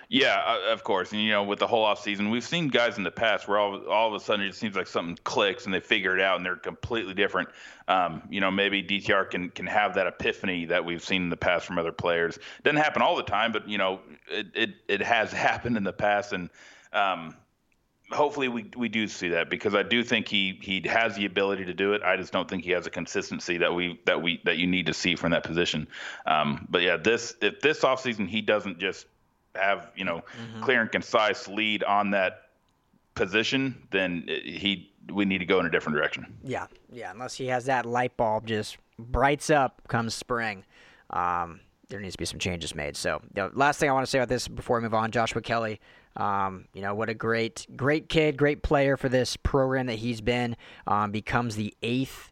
[0.10, 1.12] Yeah, uh, of course.
[1.12, 3.58] And you know, with the whole off season, we've seen guys in the past where
[3.58, 6.22] all all of a sudden it just seems like something clicks and they figure it
[6.22, 7.50] out and they're completely different.
[7.88, 11.38] Um, you know, maybe DTR can can have that epiphany that we've seen in the
[11.38, 12.38] past from other players.
[12.64, 15.94] Doesn't happen all the time, but you know, it it, it has happened in the
[15.94, 16.50] past and.
[16.92, 17.36] Um,
[18.12, 21.66] hopefully we, we do see that because I do think he he has the ability
[21.66, 22.04] to do it.
[22.04, 24.86] I just don't think he has a consistency that we that we that you need
[24.86, 25.88] to see from that position.
[26.26, 29.08] Um, but yeah, this if this offseason he doesn't just
[29.56, 30.64] have you know mm-hmm.
[30.64, 32.50] clear and concise lead on that
[33.16, 36.26] position, then he we need to go in a different direction.
[36.44, 37.12] Yeah, yeah.
[37.12, 40.64] Unless he has that light bulb just brights up comes spring,
[41.10, 42.96] um, there needs to be some changes made.
[42.96, 45.42] So the last thing I want to say about this before we move on, Joshua
[45.42, 45.80] Kelly.
[46.16, 50.22] Um, you know what a great, great kid, great player for this program that he's
[50.22, 50.56] been.
[50.86, 52.32] Um, becomes the eighth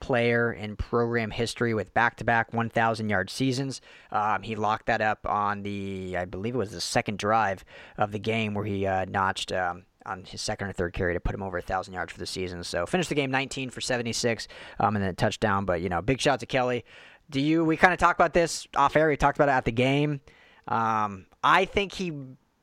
[0.00, 3.80] player in program history with back-to-back 1,000 yard seasons.
[4.10, 7.64] Um, he locked that up on the, I believe it was the second drive
[7.96, 11.20] of the game where he uh, notched um, on his second or third carry to
[11.20, 12.64] put him over 1,000 yards for the season.
[12.64, 14.48] So finished the game 19 for 76
[14.80, 15.64] um, and then a touchdown.
[15.64, 16.84] But, you know, big shout to Kelly.
[17.30, 19.08] Do you, we kind of talked about this off air.
[19.08, 20.20] We talked about it at the game.
[20.66, 22.12] Um, I think he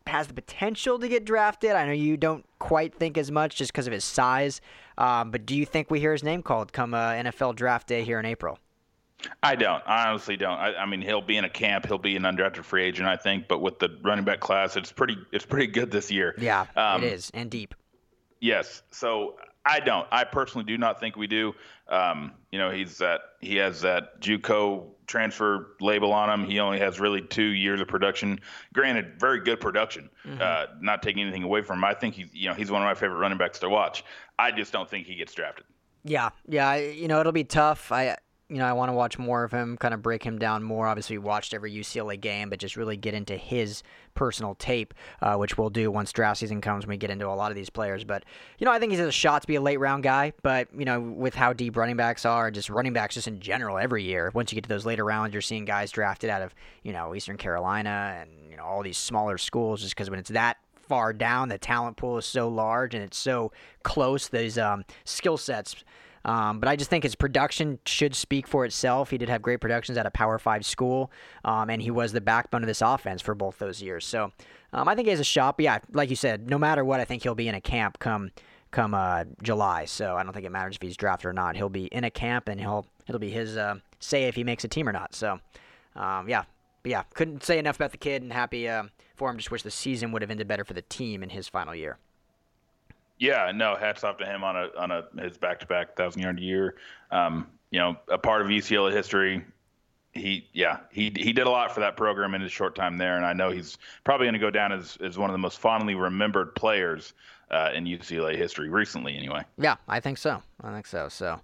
[0.07, 1.71] has the potential to get drafted.
[1.71, 4.61] I know you don't quite think as much just because of his size,
[4.97, 8.03] um, but do you think we hear his name called come uh, NFL draft day
[8.03, 8.59] here in April?
[9.41, 9.81] I don't.
[9.85, 10.57] I honestly don't.
[10.57, 11.85] I, I, mean, he'll be in a camp.
[11.85, 13.47] He'll be an undrafted free agent, I think.
[13.47, 15.17] But with the running back class, it's pretty.
[15.31, 16.35] It's pretty good this year.
[16.37, 17.73] Yeah, um, it is, and deep.
[18.39, 18.83] Yes.
[18.91, 20.07] So I don't.
[20.11, 21.55] I personally do not think we do.
[21.87, 26.49] Um, you know, he's that he has that JUCO transfer label on him.
[26.49, 28.39] He only has really two years of production.
[28.73, 30.09] Granted, very good production.
[30.25, 30.41] Mm-hmm.
[30.41, 31.85] Uh, not taking anything away from him.
[31.85, 34.03] I think he's you know he's one of my favorite running backs to watch.
[34.39, 35.65] I just don't think he gets drafted.
[36.03, 36.75] Yeah, yeah.
[36.75, 37.91] You know, it'll be tough.
[37.91, 40.61] I you know, I want to watch more of him, kind of break him down
[40.61, 40.85] more.
[40.85, 43.81] Obviously, we watched every UCLA game, but just really get into his
[44.13, 47.33] personal tape, uh, which we'll do once draft season comes when we get into a
[47.33, 48.03] lot of these players.
[48.03, 48.23] But,
[48.59, 50.85] you know, I think he's a shot to be a late round guy, but, you
[50.85, 54.31] know, with how deep running backs are, just running backs just in general every year,
[54.35, 56.53] once you get to those later rounds, you're seeing guys drafted out of,
[56.83, 60.29] you know, Eastern Carolina and, you know, all these smaller schools just because when it's
[60.29, 64.85] that far down, the talent pool is so large and it's so close, these um,
[65.03, 65.83] skill sets
[66.25, 69.11] um, but I just think his production should speak for itself.
[69.11, 71.11] He did have great productions at a Power Five school,
[71.45, 74.05] um, and he was the backbone of this offense for both those years.
[74.05, 74.31] So
[74.73, 75.57] um, I think he has a shot.
[75.57, 77.99] But yeah, like you said, no matter what, I think he'll be in a camp
[77.99, 78.31] come
[78.71, 79.85] come uh, July.
[79.85, 81.55] So I don't think it matters if he's drafted or not.
[81.55, 84.63] He'll be in a camp, and he'll it'll be his uh, say if he makes
[84.63, 85.13] a team or not.
[85.13, 85.39] So
[85.95, 86.45] um, yeah,
[86.81, 89.37] but yeah, couldn't say enough about the kid and happy um, for him.
[89.37, 91.99] Just wish the season would have ended better for the team in his final year.
[93.17, 96.21] Yeah, no, hats off to him on a on a his back to back thousand
[96.21, 96.75] yard year.
[97.11, 99.43] Um, you know, a part of UCLA history.
[100.13, 103.17] He, yeah, he he did a lot for that program in his short time there,
[103.17, 105.59] and I know he's probably going to go down as as one of the most
[105.59, 107.13] fondly remembered players
[107.51, 109.43] uh, in UCLA history recently, anyway.
[109.57, 110.41] Yeah, I think so.
[110.61, 111.09] I think so.
[111.09, 111.41] So,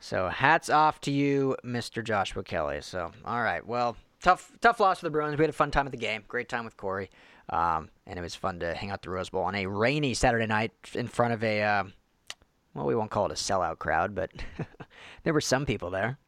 [0.00, 2.04] so hats off to you, Mr.
[2.04, 2.80] Joshua Kelly.
[2.80, 5.36] So, all right, well, tough tough loss for the Bruins.
[5.38, 6.24] We had a fun time at the game.
[6.28, 7.10] Great time with Cory.
[7.52, 10.46] Um, and it was fun to hang out the Rose Bowl on a rainy Saturday
[10.46, 11.84] night in front of a, uh,
[12.74, 14.30] well, we won't call it a sellout crowd, but
[15.22, 16.18] there were some people there.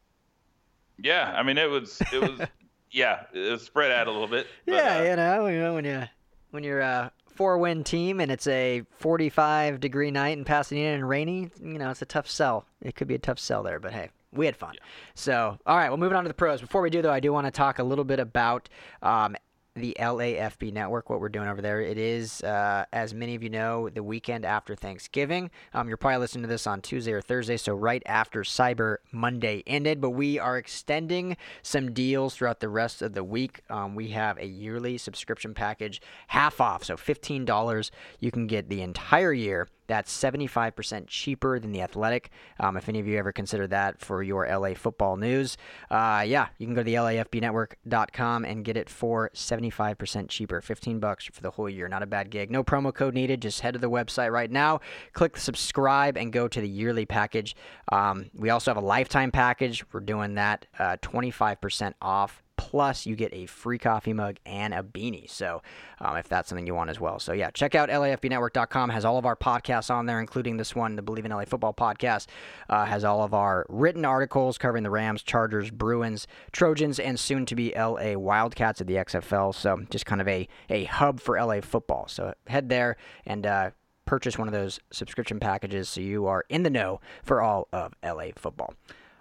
[1.01, 2.47] Yeah, I mean, it was, it was,
[2.91, 4.45] yeah, it was spread out a little bit.
[4.65, 6.03] But, yeah, uh, you know, you know, when you
[6.51, 11.09] when you're a four win team and it's a 45 degree night in Pasadena and
[11.09, 12.65] rainy, you know, it's a tough sell.
[12.81, 14.75] It could be a tough sell there, but hey, we had fun.
[14.75, 14.85] Yeah.
[15.15, 16.61] So, all right, well, moving on to the pros.
[16.61, 18.69] Before we do, though, I do want to talk a little bit about
[19.01, 19.35] um,
[19.75, 21.81] the LAFB network, what we're doing over there.
[21.81, 25.51] It is, uh, as many of you know, the weekend after Thanksgiving.
[25.73, 29.63] Um, you're probably listening to this on Tuesday or Thursday, so right after Cyber Monday
[29.67, 29.99] ended.
[29.99, 33.61] But we are extending some deals throughout the rest of the week.
[33.69, 37.91] Um, we have a yearly subscription package half off, so $15.
[38.19, 42.29] You can get the entire year that's 75% cheaper than The Athletic.
[42.59, 45.57] Um, if any of you ever consider that for your LA football news,
[45.89, 50.61] uh, yeah, you can go to the LAFBnetwork.com and get it for 75% cheaper.
[50.61, 51.87] 15 bucks for the whole year.
[51.87, 52.51] Not a bad gig.
[52.51, 53.41] No promo code needed.
[53.41, 54.79] Just head to the website right now,
[55.13, 57.55] click subscribe, and go to the yearly package.
[57.91, 59.83] Um, we also have a lifetime package.
[59.91, 64.81] We're doing that uh, 25% off Plus, you get a free coffee mug and a
[64.81, 65.29] beanie.
[65.29, 65.61] So,
[65.99, 67.19] um, if that's something you want as well.
[67.19, 68.89] So, yeah, check out LAFBnetwork.com.
[68.89, 71.73] Has all of our podcasts on there, including this one, the Bleav in LA Football
[71.73, 72.27] podcast.
[72.69, 77.45] Uh, has all of our written articles covering the Rams, Chargers, Bruins, Trojans, and soon
[77.45, 79.53] to be LA Wildcats of the XFL.
[79.53, 82.07] So, just kind of a, a hub for LA football.
[82.07, 83.71] So, head there and uh,
[84.05, 87.93] purchase one of those subscription packages so you are in the know for all of
[88.03, 88.73] LA football.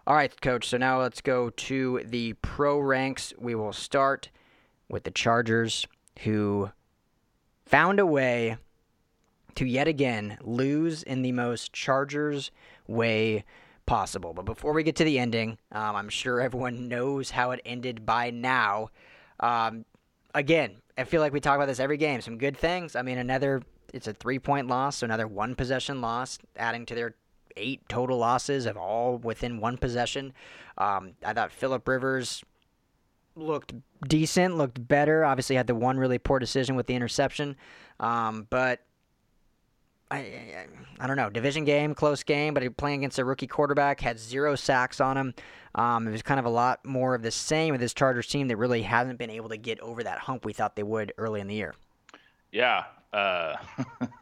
[0.07, 0.69] All right, coach.
[0.69, 3.33] So now let's go to the pro ranks.
[3.39, 4.31] We will start
[4.89, 5.87] with the Chargers,
[6.21, 6.71] who
[7.65, 8.59] found a way
[9.55, 12.51] to yet again lose in the most Chargers
[12.87, 13.45] way
[13.87, 14.35] possible.
[14.35, 18.05] But before we get to the ending, um, I'm sure everyone knows how it ended
[18.05, 18.91] by now.
[19.41, 19.87] Um,
[20.35, 22.21] again, I feel like we talk about this every game.
[22.21, 22.95] Some good things.
[22.95, 23.63] I mean, another
[23.95, 27.15] it's a three point loss, so another one possession loss, adding to their
[27.57, 30.33] eight total losses of all within one possession.
[30.79, 32.43] Um, I thought Philip Rivers
[33.37, 33.75] looked
[34.07, 35.25] decent, looked better.
[35.25, 37.57] Obviously, had the one really poor decision with the interception,
[38.01, 38.81] um, but.
[40.11, 40.67] I, I,
[41.01, 41.31] I, don't know.
[41.31, 45.17] Division game, close game, but he playing against a rookie quarterback had zero sacks on
[45.17, 45.35] him.
[45.75, 48.47] Um, it was kind of a lot more of the same with this Chargers team
[48.49, 51.41] that really hasn't been able to get over that hump we thought they would early
[51.41, 51.75] in the year.
[52.53, 52.85] Yeah,
[53.15, 53.57] uh,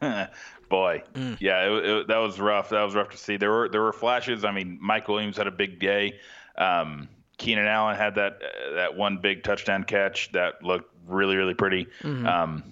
[0.69, 1.37] boy, mm.
[1.39, 2.69] yeah, it, it, that was rough.
[2.69, 3.37] That was rough to see.
[3.37, 4.45] There were there were flashes.
[4.45, 6.19] I mean, Mike Williams had a big day.
[6.57, 11.55] Um, Keenan Allen had that uh, that one big touchdown catch that looked really really
[11.55, 11.87] pretty.
[12.03, 12.27] Mm-hmm.
[12.27, 12.63] Um,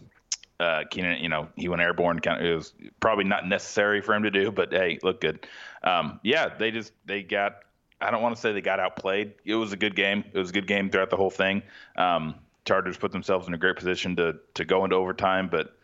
[0.59, 2.19] uh, Keenan, you know, he went airborne.
[2.19, 5.47] Kind of, it was probably not necessary for him to do, but hey, look good.
[5.83, 7.63] Um, yeah, they just they got.
[7.99, 9.33] I don't want to say they got outplayed.
[9.45, 10.23] It was a good game.
[10.33, 11.63] It was a good game throughout the whole thing.
[11.95, 15.75] Um, Chargers put themselves in a great position to to go into overtime, but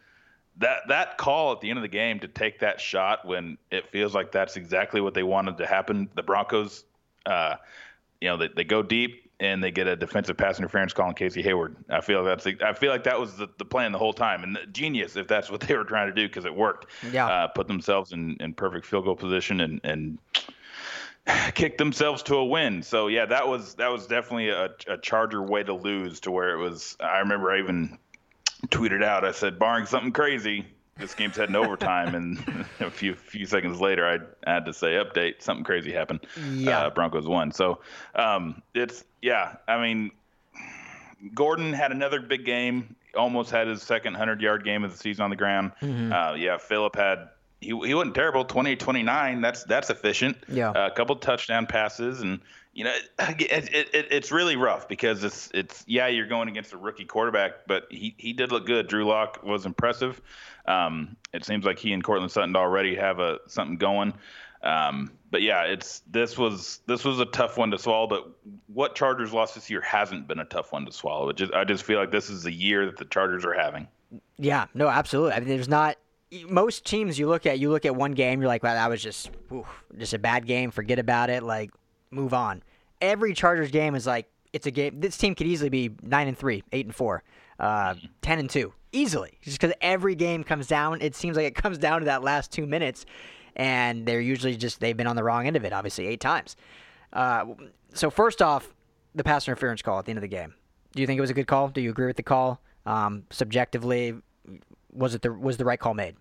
[0.60, 3.88] that that call at the end of the game to take that shot when it
[3.92, 6.10] feels like that's exactly what they wanted to happen.
[6.16, 6.84] The Broncos,
[7.26, 7.56] uh,
[8.22, 11.14] you know, they, they go deep and they get a defensive pass interference call on
[11.14, 11.76] Casey Hayward.
[11.90, 14.58] I feel that's I feel like that was the, the plan the whole time and
[14.72, 16.88] genius if that's what they were trying to do because it worked.
[17.12, 20.18] Yeah, uh, put themselves in, in perfect field goal position and and
[21.54, 22.82] kick themselves to a win.
[22.82, 26.52] So yeah, that was that was definitely a, a Charger way to lose to where
[26.56, 26.98] it was.
[27.00, 27.98] I remember I even
[28.68, 29.24] tweeted out.
[29.24, 30.66] I said, barring something crazy,
[30.98, 32.16] this game's heading overtime.
[32.16, 34.08] and a few few seconds later,
[34.46, 36.22] I had to say, update, something crazy happened.
[36.52, 37.52] Yeah, uh, Broncos won.
[37.52, 37.80] So
[38.16, 39.58] um, it's yeah.
[39.68, 40.12] I mean,
[41.34, 42.96] Gordon had another big game.
[43.16, 45.72] Almost had his second hundred yard game of the season on the ground.
[45.82, 46.14] Mm-hmm.
[46.14, 47.30] Uh, yeah, Philip had
[47.62, 48.46] he he wasn't terrible.
[48.46, 49.42] 20 29.
[49.42, 50.38] That's that's efficient.
[50.48, 50.72] Yeah.
[50.72, 52.40] Uh, a couple touchdown passes and
[52.78, 56.74] you know, it, it, it, it's really rough because it's it's yeah, you're going against
[56.74, 58.88] a rookie quarterback, but he, he did look good.
[58.88, 60.22] Drew Lock was impressive.
[60.68, 64.14] Um, it seems like he and Courtland Sutton already have a something going.
[64.62, 68.06] Um, but yeah, it's this was this was a tough one to swallow.
[68.06, 68.28] But
[68.68, 71.32] what Chargers lost this year hasn't been a tough one to swallow.
[71.34, 73.88] Just I just feel like this is the year that the Chargers are having.
[74.38, 75.34] Yeah, no, absolutely.
[75.34, 75.98] I mean, there's not
[76.48, 77.58] most teams you look at.
[77.58, 79.32] You look at one game, you're like, wow, that was just
[79.98, 80.70] just a bad game.
[80.70, 81.42] Forget about it.
[81.42, 81.72] Like
[82.12, 82.64] move on.
[83.02, 85.00] Every Chargers game is like it's a game.
[85.00, 87.24] This team could easily be nine and three, eight and four,
[87.60, 89.38] uh, ten and two, easily.
[89.42, 92.52] Just because every game comes down, it seems like it comes down to that last
[92.52, 93.06] two minutes,
[93.56, 96.56] and they're usually just they've been on the wrong end of it, obviously eight times.
[97.14, 97.46] Uh,
[97.94, 98.74] so first off,
[99.16, 100.54] the pass interference call at the end of the game.
[100.94, 101.68] Do you think it was a good call?
[101.68, 102.60] Do you agree with the call?
[102.86, 104.16] Um, subjectively,
[104.92, 106.16] was it the was the right call made?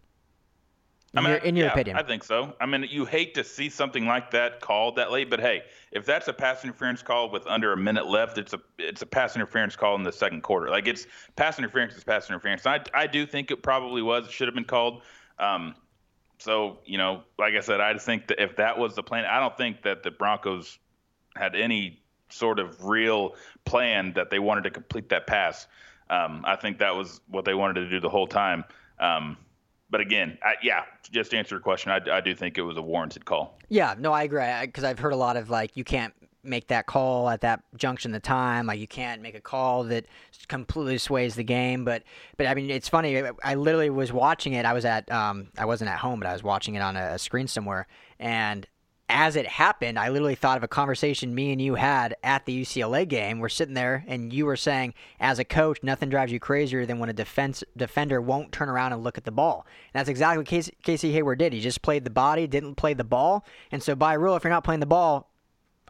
[1.16, 2.54] In, I mean, your, in your yeah, opinion, I think so.
[2.60, 6.04] I mean, you hate to see something like that called that late, but hey, if
[6.04, 9.34] that's a pass interference call with under a minute left, it's a it's a pass
[9.34, 10.68] interference call in the second quarter.
[10.68, 11.06] Like it's
[11.36, 12.66] pass interference is pass interference.
[12.66, 14.26] I I do think it probably was.
[14.26, 15.02] It should have been called.
[15.38, 15.74] Um,
[16.38, 19.24] so you know, like I said, I just think that if that was the plan,
[19.24, 20.78] I don't think that the Broncos
[21.34, 25.66] had any sort of real plan that they wanted to complete that pass.
[26.10, 28.64] Um, I think that was what they wanted to do the whole time.
[28.98, 29.36] Um,
[29.96, 32.76] but again, I, yeah, just to answer your question, I, I do think it was
[32.76, 33.56] a warranted call.
[33.70, 34.44] Yeah, no, I agree.
[34.60, 36.12] Because I've heard a lot of like, you can't
[36.44, 38.66] make that call at that junction of the time.
[38.66, 40.04] Like, you can't make a call that
[40.48, 41.86] completely sways the game.
[41.86, 42.02] But,
[42.36, 43.22] but I mean, it's funny.
[43.42, 44.66] I literally was watching it.
[44.66, 47.14] I was at, um, I wasn't at home, but I was watching it on a,
[47.14, 47.86] a screen somewhere,
[48.18, 48.66] and
[49.08, 52.62] as it happened, I literally thought of a conversation me and you had at the
[52.62, 53.38] UCLA game.
[53.38, 56.98] We're sitting there, and you were saying, as a coach, nothing drives you crazier than
[56.98, 59.64] when a defense defender won't turn around and look at the ball.
[59.94, 61.52] And that's exactly what Casey, Casey Hayward did.
[61.52, 63.44] He just played the body, didn't play the ball.
[63.70, 65.30] And so, by rule, if you're not playing the ball,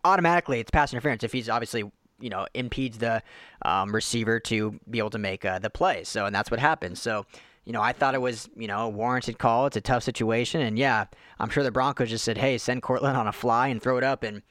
[0.05, 1.25] automatically it's pass interference.
[1.25, 3.23] If he's obviously you know impedes the
[3.63, 6.05] um, receiver to be able to make uh, the play.
[6.05, 6.99] So, and that's what happened.
[6.99, 7.27] So
[7.67, 9.67] you know, I thought it was, you know, a warranted call.
[9.67, 10.61] It's a tough situation.
[10.61, 11.07] And yeah,
[11.39, 14.05] I'm sure the Broncos just said, hey, send Courtland on a fly and throw it
[14.05, 14.23] up.
[14.23, 14.43] And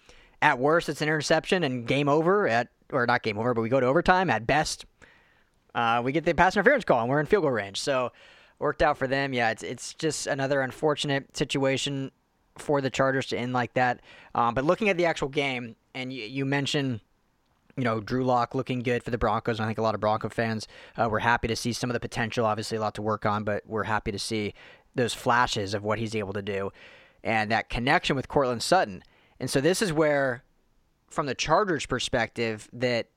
[0.41, 2.47] at worst, it's an interception and game over.
[2.47, 4.29] At Or not game over, but we go to overtime.
[4.29, 4.85] At best,
[5.73, 7.79] uh, we get the pass interference call and we're in field goal range.
[7.79, 8.11] So
[8.59, 9.33] worked out for them.
[9.33, 12.11] Yeah, it's, it's just another unfortunate situation
[12.57, 14.01] for the Chargers to end like that.
[14.33, 16.99] Um, but looking at the actual game, and you, you mentioned
[17.77, 19.59] you know, Drew Lock looking good for the Broncos.
[19.59, 20.67] I think a lot of Bronco fans
[20.97, 22.45] uh, were happy to see some of the potential.
[22.45, 24.53] Obviously, a lot to work on, but we're happy to see
[24.95, 26.71] those flashes of what he's able to do
[27.25, 29.03] and that connection with Courtland Sutton.
[29.39, 30.43] And so this is where,
[31.09, 33.09] from the Chargers' perspective, that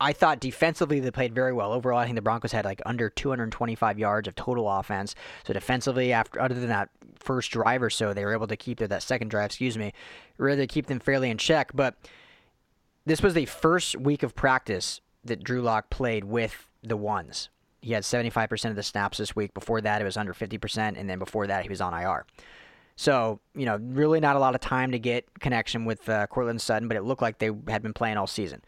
[0.00, 1.72] I thought defensively they played very well.
[1.72, 5.14] Overall, I think the Broncos had like under 225 yards of total offense.
[5.46, 8.78] So defensively, after other than that first drive or so, they were able to keep
[8.78, 9.92] their that second drive, excuse me,
[10.38, 11.70] really keep them fairly in check.
[11.74, 11.96] But
[13.10, 17.48] this was the first week of practice that Drew Lock played with the ones.
[17.82, 19.52] He had 75% of the snaps this week.
[19.52, 22.24] Before that, it was under 50%, and then before that, he was on IR.
[22.94, 26.60] So, you know, really not a lot of time to get connection with uh, Courtland
[26.60, 28.62] Sutton, but it looked like they had been playing all season.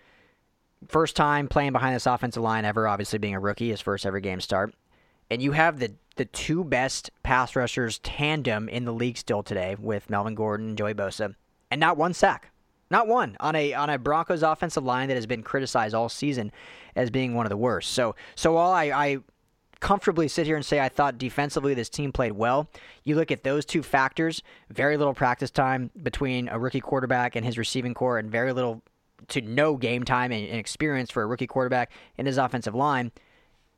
[0.89, 4.19] First time playing behind this offensive line ever, obviously being a rookie, his first ever
[4.19, 4.75] game start.
[5.31, 9.77] And you have the the two best pass rushers tandem in the league still today
[9.79, 11.37] with Melvin Gordon and Joey Bosa,
[11.71, 12.52] and not one sack.
[12.93, 16.53] Not one on a on a Broncos offensive line that has been criticized all season
[16.95, 17.95] as being one of the worst.
[17.95, 19.19] So so while I, I
[19.81, 22.69] comfortably sit here and say I thought defensively this team played well.
[23.03, 27.47] You look at those two factors, very little practice time between a rookie quarterback and
[27.47, 28.83] his receiving corps, and very little
[29.29, 33.11] to no game time and, experience for a rookie quarterback in his offensive line,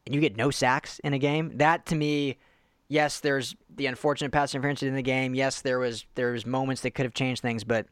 [0.07, 1.57] and you get no sacks in a game.
[1.59, 2.37] That to me,
[2.89, 5.37] yes, there's the unfortunate pass interference in the game.
[5.37, 7.87] Yes, there was there was moments that could have changed things, but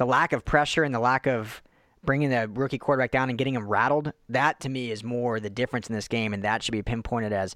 [0.00, 1.62] the lack of pressure and the lack of
[2.02, 5.50] bringing the rookie quarterback down and getting him rattled, that to me is more the
[5.50, 7.54] difference in this game, and that should be pinpointed as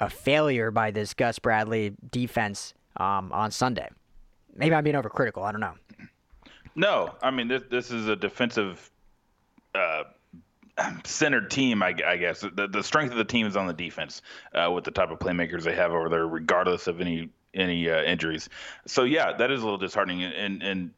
[0.00, 3.88] a failure by this Gus Bradley defense um, on Sunday.
[4.56, 5.44] Maybe I'm being overcritical.
[5.44, 5.74] I don't know.
[6.74, 8.90] No, I mean this this is a defensive
[9.76, 10.02] uh,
[11.04, 11.80] centered team.
[11.80, 14.20] I, I guess the, the strength of the team is on the defense
[14.52, 18.02] uh, with the type of playmakers they have over there, regardless of any any uh,
[18.02, 18.48] injuries.
[18.84, 20.90] So yeah, that is a little disheartening, and and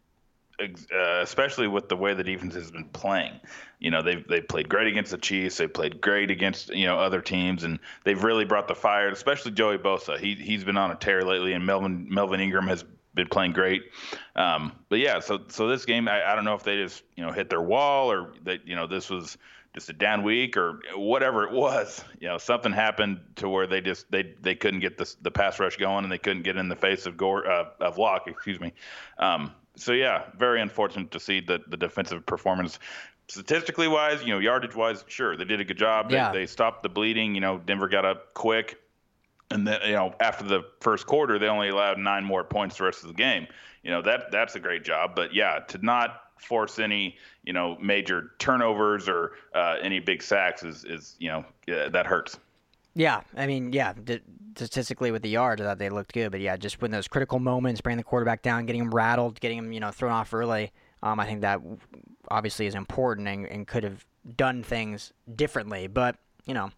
[0.60, 3.40] uh, especially with the way the defense has been playing.
[3.78, 5.58] You know, they've they've played great against the Chiefs.
[5.58, 9.08] They've played great against you know other teams, and they've really brought the fire.
[9.08, 10.18] Especially Joey Bosa.
[10.18, 12.84] He he's been on a tear lately, and Melvin Melvin Ingram has
[13.14, 13.82] been playing great.
[14.34, 17.24] Um, but yeah, so so this game, I, I don't know if they just you
[17.24, 19.36] know hit their wall or that you know this was
[19.74, 22.02] just a down week or whatever it was.
[22.18, 25.60] You know, something happened to where they just they they couldn't get the the pass
[25.60, 28.58] rush going and they couldn't get in the face of Gore uh, of Lock, excuse
[28.58, 28.72] me.
[29.18, 32.78] Um, so yeah, very unfortunate to see the the defensive performance.
[33.28, 36.10] Statistically wise, you know, yardage wise, sure, they did a good job.
[36.12, 36.30] Yeah.
[36.30, 37.34] They, they stopped the bleeding.
[37.34, 38.80] You know, Denver got up quick,
[39.50, 42.84] and then you know after the first quarter, they only allowed nine more points the
[42.84, 43.46] rest of the game.
[43.82, 45.14] You know that that's a great job.
[45.14, 50.62] But yeah, to not force any you know major turnovers or uh, any big sacks
[50.62, 52.38] is is you know that hurts.
[52.94, 54.22] Yeah, I mean, yeah, d-
[54.56, 57.38] statistically with the yards, I thought they looked good, but yeah, just when those critical
[57.38, 60.72] moments, bringing the quarterback down, getting him rattled, getting him, you know, thrown off early,
[61.02, 61.60] um, I think that
[62.28, 64.04] obviously is important and, and could have
[64.36, 65.86] done things differently.
[65.86, 66.70] But you know,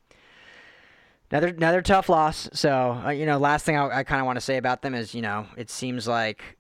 [1.31, 2.49] another another tough loss.
[2.53, 4.95] So uh, you know, last thing I, I kind of want to say about them
[4.95, 6.59] is you know, it seems like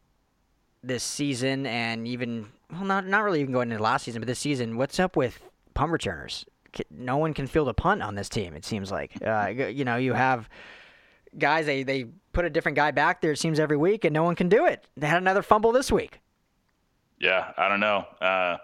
[0.82, 4.38] this season and even well, not not really even going into last season, but this
[4.38, 5.40] season, what's up with
[5.74, 6.46] punt returners?
[6.90, 8.54] No one can field a punt on this team.
[8.54, 10.48] It seems like uh, you know you have
[11.36, 13.32] guys they they put a different guy back there.
[13.32, 14.86] It seems every week, and no one can do it.
[14.96, 16.20] They had another fumble this week.
[17.18, 18.04] Yeah, I don't know.
[18.20, 18.56] Uh,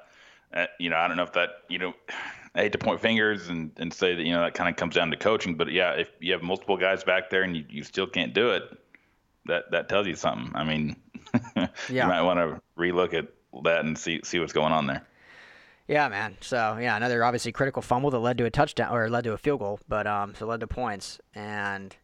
[0.52, 1.94] uh you know, I don't know if that you know.
[2.56, 4.94] I hate to point fingers and, and say that you know that kind of comes
[4.94, 7.82] down to coaching, but yeah, if you have multiple guys back there and you, you
[7.82, 8.62] still can't do it,
[9.46, 10.52] that that tells you something.
[10.54, 10.94] I mean,
[11.56, 11.68] yeah.
[11.88, 13.26] you might want to relook at
[13.64, 15.04] that and see see what's going on there.
[15.86, 16.36] Yeah, man.
[16.40, 19.38] So yeah, another obviously critical fumble that led to a touchdown or led to a
[19.38, 21.20] field goal, but um, so led to points.
[21.34, 21.94] And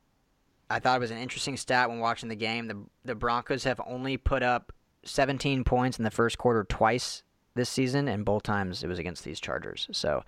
[0.70, 2.68] I thought it was an interesting stat when watching the game.
[2.68, 4.72] The the Broncos have only put up
[5.04, 7.22] 17 points in the first quarter twice
[7.54, 9.88] this season, and both times it was against these Chargers.
[9.92, 10.22] So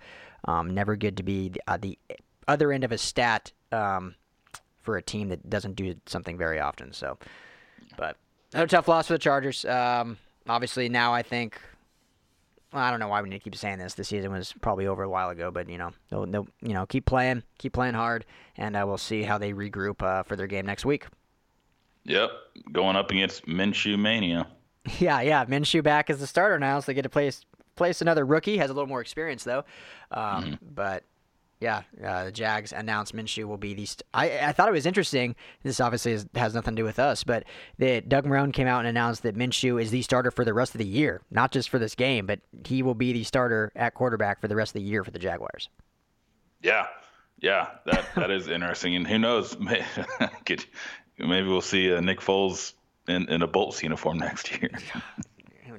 [0.45, 1.97] um, never good to be the, uh, the,
[2.45, 4.15] other end of a stat um,
[4.81, 6.91] for a team that doesn't do something very often.
[6.91, 7.17] So,
[7.95, 8.17] but
[8.51, 9.63] another tough loss for the Chargers.
[9.63, 10.17] Um,
[10.47, 11.59] obviously, now I think.
[12.73, 13.93] I don't know why we need to keep saying this.
[13.93, 16.85] The season was probably over a while ago, but you know, they'll, they'll you know
[16.85, 18.25] keep playing, keep playing hard,
[18.57, 21.05] and uh, we'll see how they regroup uh, for their game next week.
[22.05, 22.31] Yep,
[22.71, 24.47] going up against Minshew Mania.
[24.99, 27.45] Yeah, yeah, Minshew back as the starter now, so they get to place
[27.77, 28.57] place another rookie.
[28.57, 29.63] Has a little more experience though,
[30.11, 30.53] um, mm-hmm.
[30.75, 31.05] but
[31.63, 33.85] yeah, uh, the Jags announced Minshew will be the.
[33.85, 35.33] St- I I thought it was interesting.
[35.63, 37.45] This obviously is, has nothing to do with us, but
[37.79, 40.75] that Doug Marrone came out and announced that Minshew is the starter for the rest
[40.75, 43.93] of the year, not just for this game, but he will be the starter at
[43.93, 45.69] quarterback for the rest of the year for the Jaguars.
[46.61, 46.87] Yeah,
[47.39, 49.57] yeah, that that is interesting, and who knows,
[51.17, 52.73] maybe we'll see uh, Nick Foles
[53.07, 54.69] in, in a Bolts uniform next year.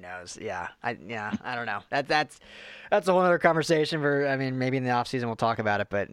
[0.04, 0.38] Knows?
[0.40, 1.80] Yeah, I yeah, I don't know.
[1.88, 2.38] That that's
[2.90, 4.02] that's a whole other conversation.
[4.02, 5.88] For I mean, maybe in the off season we'll talk about it.
[5.88, 6.08] But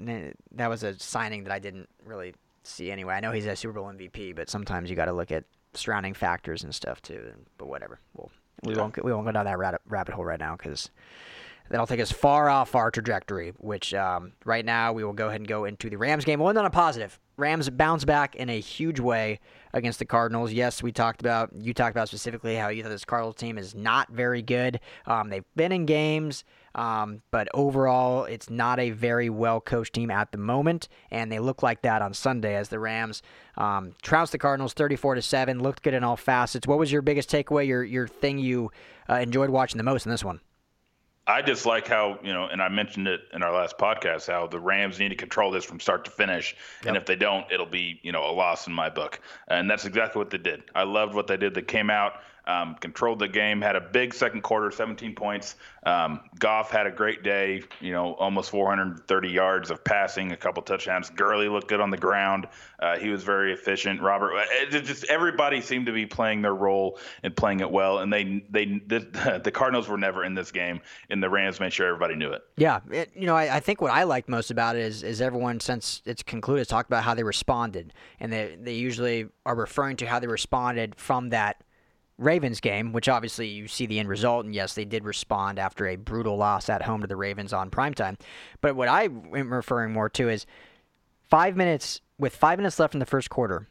[0.54, 2.34] that was a signing that I didn't really
[2.64, 3.16] see anyway.
[3.16, 6.14] I know he's a Super Bowl MVP, but sometimes you got to look at surrounding
[6.14, 7.34] factors and stuff too.
[7.58, 8.32] But whatever, we'll
[8.64, 8.82] we yeah.
[8.82, 10.90] won't we won't go down that rabbit rabbit hole right now because
[11.70, 13.54] that'll take us far off our trajectory.
[13.58, 16.40] Which um, right now we will go ahead and go into the Rams game.
[16.40, 17.20] One on a positive.
[17.42, 19.40] Rams bounce back in a huge way
[19.74, 20.54] against the Cardinals.
[20.54, 23.74] Yes, we talked about you talked about specifically how you thought this Cardinals team is
[23.74, 24.80] not very good.
[25.08, 26.44] Um, they've been in games,
[26.76, 31.40] um, but overall, it's not a very well coached team at the moment, and they
[31.40, 33.24] look like that on Sunday as the Rams
[33.58, 35.62] um, trounced the Cardinals 34 to seven.
[35.62, 36.68] Looked good in all facets.
[36.68, 37.66] What was your biggest takeaway?
[37.66, 38.72] Your your thing you
[39.10, 40.42] uh, enjoyed watching the most in this one?
[41.32, 44.48] I just like how you know, and I mentioned it in our last podcast, how
[44.48, 46.90] the Rams need to control this from start to finish, yep.
[46.90, 49.86] and if they don't, it'll be you know a loss in my book, and that's
[49.86, 50.64] exactly what they did.
[50.76, 51.54] I loved what they did.
[51.54, 52.16] They came out
[52.52, 55.56] um, controlled the game, had a big second quarter, 17 points.
[55.84, 60.62] Um, Goff had a great day, you know, almost 430 yards of passing, a couple
[60.62, 61.10] touchdowns.
[61.10, 62.48] Gurley looked good on the ground.
[62.80, 64.02] Uh, he was very efficient.
[64.02, 68.00] Robert, it just everybody seemed to be playing their role and playing it well.
[68.00, 71.74] And they, they, the, the Cardinals were never in this game, and the Rams made
[71.74, 72.42] sure everybody knew it.
[72.58, 75.22] Yeah, it, you know, I, I think what I liked most about it is, is
[75.22, 79.98] everyone since it's concluded talked about how they responded, and they they usually are referring
[79.98, 81.62] to how they responded from that
[82.18, 85.88] Ravens game, which obviously you see the end result, and yes, they did respond after
[85.88, 88.20] a brutal loss at home to the Ravens on primetime.
[88.62, 90.46] But what I am referring more to is
[91.30, 93.68] five minutes with five minutes left in the first quarter.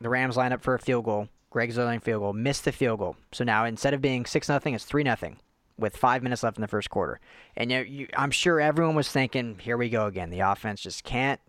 [0.00, 1.28] The Rams line up for a field goal.
[1.50, 3.16] Greg Zuerlein field goal, missed the field goal.
[3.32, 5.38] So now instead of being six nothing, it's three nothing
[5.76, 7.18] with five minutes left in the first quarter.
[7.56, 10.30] And you, you, I'm sure everyone was thinking, here we go again.
[10.30, 11.40] The offense just can't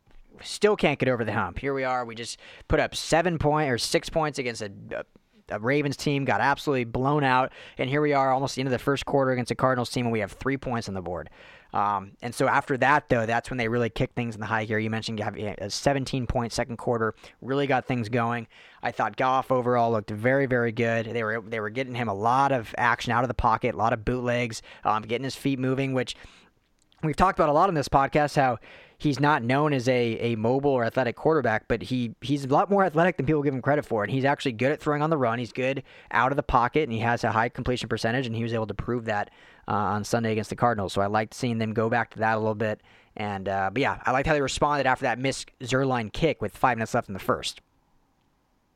[0.42, 1.60] still can't get over the hump.
[1.60, 2.04] Here we are.
[2.04, 5.04] We just put up seven point or six points against a, a
[5.60, 8.80] Ravens team got absolutely blown out, and here we are almost the end of the
[8.80, 11.30] first quarter against a Cardinals team, and we have three points on the board.
[11.74, 14.66] Um, and so after that, though, that's when they really kicked things in the high
[14.66, 14.78] gear.
[14.78, 18.48] You mentioned you have a 17 point second quarter, really got things going.
[18.84, 21.06] I thought Goff overall looked very, very good.
[21.06, 23.78] They were they were getting him a lot of action out of the pocket, a
[23.78, 26.16] lot of bootlegs, um, getting his feet moving, which
[27.04, 28.36] we've talked about a lot in this podcast.
[28.36, 28.58] How
[29.02, 32.70] he's not known as a, a mobile or athletic quarterback, but he he's a lot
[32.70, 34.04] more athletic than people give him credit for.
[34.04, 35.40] And he's actually good at throwing on the run.
[35.40, 35.82] He's good
[36.12, 38.68] out of the pocket, and he has a high completion percentage, and he was able
[38.68, 39.32] to prove that
[39.68, 40.94] uh, on Sunday against the Cardinals.
[40.94, 42.82] So I liked seeing them go back to that a little bit.
[43.18, 46.56] And uh, but yeah, I liked how they responded after that missed Zuerlein kick with
[46.56, 47.60] five minutes left in the first.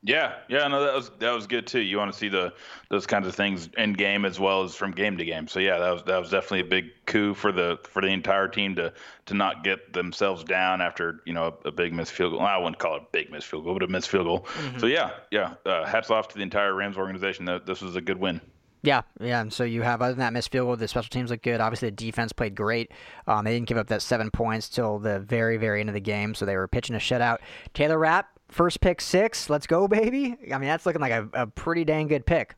[0.06, 1.80] Yeah, yeah, no, that was that was good too.
[1.80, 2.52] You want to see the
[2.90, 5.48] those kinds of things in game as well as from game to game.
[5.48, 8.46] So yeah, that was that was definitely a big coup for the for the entire
[8.46, 8.92] team to
[9.26, 12.42] to not get themselves down after you know a, a big missed field goal.
[12.42, 14.40] I wouldn't call it a big missed field goal, but a missed field goal.
[14.40, 14.78] Mm-hmm.
[14.78, 17.44] So yeah, yeah, uh, hats off to the entire Rams organization.
[17.46, 18.40] That this was a good win.
[18.82, 19.40] Yeah, yeah.
[19.40, 21.60] And so you have other than that missed field goal, the special teams look good.
[21.60, 22.92] Obviously, the defense played great.
[23.26, 26.00] Um, they didn't give up that seven points till the very, very end of the
[26.00, 27.38] game, so they were pitching a shutout.
[27.74, 29.50] Taylor Rapp, first pick six.
[29.50, 30.36] Let's go, baby.
[30.52, 32.54] I mean, that's looking like a, a pretty dang good pick.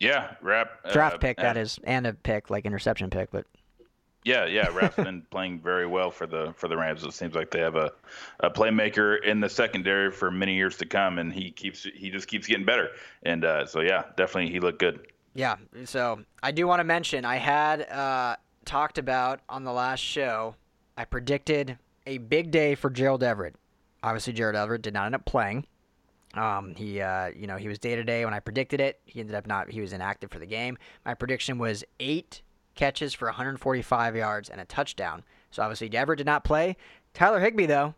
[0.00, 0.92] Yeah, Rapp.
[0.92, 3.46] Draft uh, pick that is, and a pick like interception pick, but.
[4.24, 7.04] Yeah, yeah, Rapp's been playing very well for the for the Rams.
[7.04, 7.92] It seems like they have a,
[8.40, 12.26] a playmaker in the secondary for many years to come, and he keeps he just
[12.26, 12.88] keeps getting better.
[13.24, 15.08] And uh, so yeah, definitely he looked good.
[15.34, 20.00] Yeah, so I do want to mention I had uh, talked about on the last
[20.00, 20.54] show.
[20.96, 23.56] I predicted a big day for Gerald Everett.
[24.04, 25.66] Obviously, Jared Everett did not end up playing.
[26.34, 29.00] Um, he, uh, you know, he was day to day when I predicted it.
[29.06, 29.70] He ended up not.
[29.70, 30.76] He was inactive for the game.
[31.06, 32.42] My prediction was eight
[32.74, 35.22] catches for 145 yards and a touchdown.
[35.50, 36.76] So obviously Dever did not play.
[37.14, 37.94] Tyler Higbee though,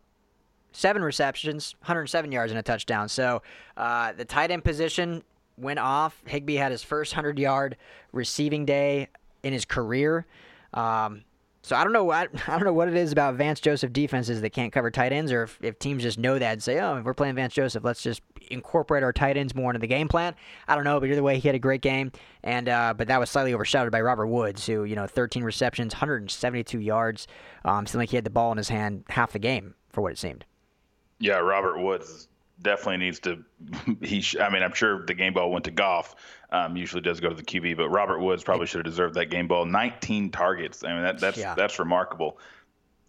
[0.71, 3.09] seven receptions, 107 yards and a touchdown.
[3.09, 3.43] So
[3.77, 5.25] uh, the tight end position
[5.57, 6.23] went off.
[6.27, 7.77] Higbee had his first 100 yard
[8.13, 9.09] receiving day
[9.43, 10.25] in his career.
[10.73, 11.25] Um,
[11.67, 14.41] so I don't know what I don't know what it is about Vance Joseph defenses
[14.41, 16.99] that can't cover tight ends, or if, if teams just know that and say, "Oh,
[16.99, 20.07] if we're playing Vance Joseph, let's just incorporate our tight ends more into the game
[20.07, 20.37] plan."
[20.69, 22.13] I don't know, but either way, he had a great game,
[22.45, 25.93] and uh, but that was slightly overshadowed by Robert Woods, who you know, 13 receptions,
[25.93, 27.27] 172 yards.
[27.65, 30.13] Um, seemed like he had the ball in his hand half the game for what
[30.13, 30.45] it seemed.
[31.19, 32.29] Yeah, Robert Woods
[32.61, 33.45] definitely needs to.
[34.03, 36.15] He, I mean, I'm sure the game ball went to Goff.
[36.51, 39.27] Um, usually does go to the QB, but Robert Woods probably should have deserved that
[39.27, 39.65] game ball.
[39.65, 40.85] 19 targets.
[40.85, 41.55] I mean, that, that's yeah.
[41.55, 42.39] that's remarkable.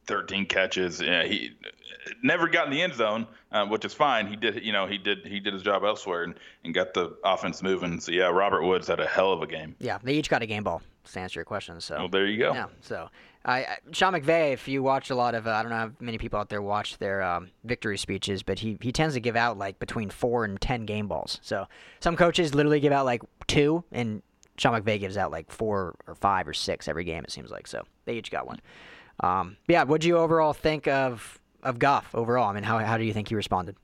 [0.07, 1.01] 13 catches.
[1.01, 1.51] Yeah, he
[2.23, 4.27] never got in the end zone, uh, which is fine.
[4.27, 7.15] He did, you know, he did he did his job elsewhere and, and got the
[7.23, 7.99] offense moving.
[7.99, 9.75] So yeah, Robert Woods had a hell of a game.
[9.79, 10.81] Yeah, they each got a game ball
[11.11, 11.79] to answer your question.
[11.81, 12.53] So well, there you go.
[12.53, 12.67] Yeah.
[12.81, 13.09] So
[13.47, 16.17] I, Sean McVay, if you watch a lot of, uh, I don't know how many
[16.17, 19.57] people out there watch their um, victory speeches, but he he tends to give out
[19.57, 21.39] like between four and ten game balls.
[21.41, 21.65] So
[22.01, 24.21] some coaches literally give out like two, and
[24.57, 27.23] Sean McVay gives out like four or five or six every game.
[27.23, 28.59] It seems like so they each got one.
[29.21, 32.49] Um, yeah, what do you overall think of of Goff overall?
[32.49, 33.77] I mean, how how do you think he responded?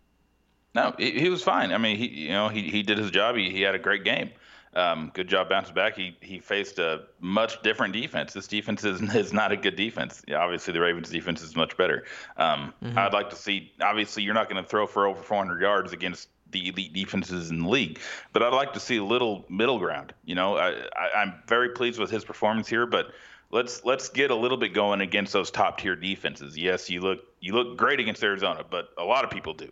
[0.75, 1.71] No, he, he was fine.
[1.71, 3.37] I mean, he you know he he did his job.
[3.37, 4.31] He he had a great game.
[4.75, 5.95] Um, good job bouncing back.
[5.95, 8.33] He he faced a much different defense.
[8.33, 10.23] This defense is, is not a good defense.
[10.27, 12.05] Yeah, obviously, the Ravens' defense is much better.
[12.37, 12.97] Um, mm-hmm.
[12.97, 13.71] I'd like to see.
[13.81, 17.63] Obviously, you're not going to throw for over 400 yards against the elite defenses in
[17.63, 17.99] the league,
[18.31, 20.13] but I'd like to see a little middle ground.
[20.23, 23.11] You know, I, I, I'm very pleased with his performance here, but
[23.51, 26.57] let's let's get a little bit going against those top tier defenses.
[26.57, 29.69] Yes, you look you look great against Arizona, but a lot of people do.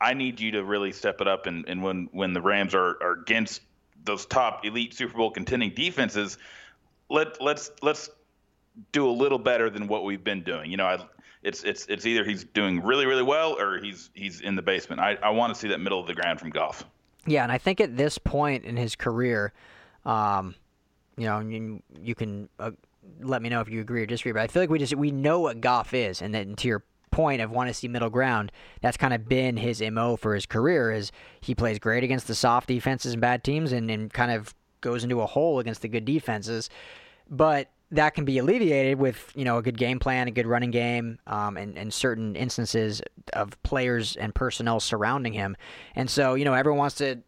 [0.00, 2.96] I need you to really step it up, and, and when when the Rams are,
[3.02, 3.60] are against
[4.04, 6.38] those top elite Super Bowl contending defenses,
[7.08, 8.10] let let's let's
[8.92, 10.70] do a little better than what we've been doing.
[10.70, 11.04] You know, I,
[11.42, 15.00] it's it's it's either he's doing really really well or he's he's in the basement.
[15.00, 16.84] I, I want to see that middle of the ground from Goff.
[17.26, 19.52] Yeah, and I think at this point in his career,
[20.06, 20.54] um,
[21.16, 22.70] you know, you, you can uh,
[23.20, 24.32] let me know if you agree or disagree.
[24.32, 26.82] But I feel like we just we know what Goff is, and then to your
[27.20, 28.50] point of want to see middle ground,
[28.80, 30.90] that's kind of been his mo for his career.
[30.90, 31.12] Is
[31.42, 35.04] he plays great against the soft defenses and bad teams, and, and kind of goes
[35.04, 36.70] into a hole against the good defenses,
[37.28, 40.70] but that can be alleviated with you know a good game plan, a good running
[40.70, 43.02] game, um, and, and certain instances
[43.34, 45.56] of players and personnel surrounding him.
[45.94, 47.20] And so you know everyone wants to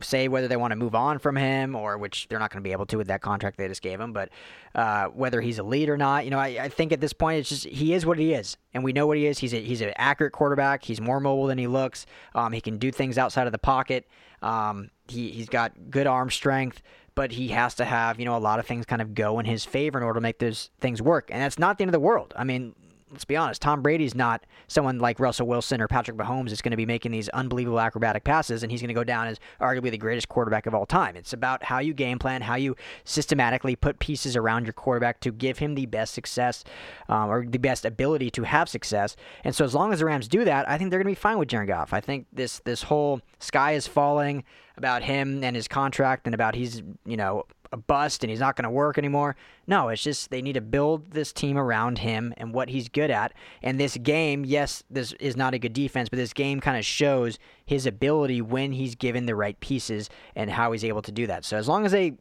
[0.00, 2.66] say whether they want to move on from him or which they're not going to
[2.66, 4.12] be able to with that contract they just gave him.
[4.12, 4.30] But
[4.74, 7.38] uh, whether he's a lead or not, you know, I, I, think at this point
[7.38, 9.38] it's just he is what he is, and we know what he is.
[9.38, 10.84] He's a, he's an accurate quarterback.
[10.84, 12.06] He's more mobile than he looks.
[12.34, 14.08] Um, he can do things outside of the pocket.
[14.40, 16.82] Um, he he's got good arm strength.
[17.14, 19.44] But he has to have, you know, a lot of things kind of go in
[19.44, 21.28] his favor in order to make those things work.
[21.30, 22.32] And that's not the end of the world.
[22.34, 22.74] I mean,
[23.12, 26.70] let's be honest, Tom Brady's not someone like Russell Wilson or Patrick Mahomes that's going
[26.72, 29.90] to be making these unbelievable acrobatic passes, and he's going to go down as arguably
[29.90, 31.14] the greatest quarterback of all time.
[31.14, 35.30] It's about how you game plan, how you systematically put pieces around your quarterback to
[35.30, 36.64] give him the best success
[37.08, 39.14] um, or the best ability to have success.
[39.44, 41.22] And so, as long as the Rams do that, I think they're going to be
[41.22, 41.92] fine with Jared Goff.
[41.92, 44.44] I think this this whole sky is falling
[44.76, 48.56] about him and his contract and about he's you know a bust and he's not
[48.56, 49.36] going to work anymore.
[49.66, 53.10] No, it's just they need to build this team around him and what he's good
[53.10, 53.32] at.
[53.62, 56.84] And this game, yes, this is not a good defense, but this game kind of
[56.84, 61.26] shows his ability when he's given the right pieces and how he's able to do
[61.26, 61.44] that.
[61.44, 62.14] So as long as they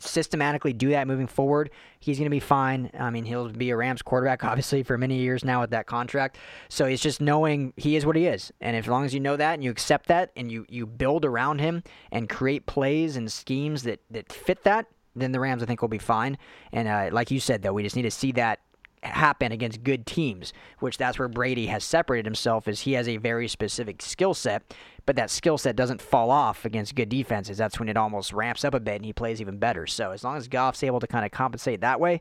[0.00, 2.90] systematically do that moving forward, he's going to be fine.
[2.98, 6.38] I mean, he'll be a Rams quarterback, obviously, for many years now with that contract.
[6.68, 8.52] So it's just knowing he is what he is.
[8.60, 11.24] And as long as you know that and you accept that and you, you build
[11.24, 14.86] around him and create plays and schemes that, that fit that,
[15.16, 16.38] then the Rams, I think, will be fine.
[16.72, 18.60] And uh, like you said, though, we just need to see that
[19.02, 23.16] happen against good teams, which that's where Brady has separated himself is he has a
[23.16, 24.74] very specific skill set,
[25.06, 27.56] but that skill set doesn't fall off against good defenses.
[27.56, 29.86] That's when it almost ramps up a bit and he plays even better.
[29.86, 32.20] So as long as Goff's able to kind of compensate that way,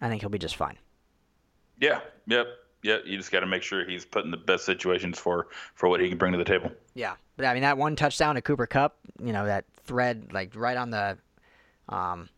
[0.00, 0.76] I think he'll be just fine.
[1.80, 2.00] Yeah.
[2.26, 2.46] Yep.
[2.82, 5.88] Yeah, you just got to make sure he's put in the best situations for for
[5.88, 6.70] what he can bring to the table.
[6.94, 10.54] Yeah, but I mean that one touchdown to Cooper Kupp, you know that thread like
[10.54, 11.18] right on the,
[11.88, 12.28] um,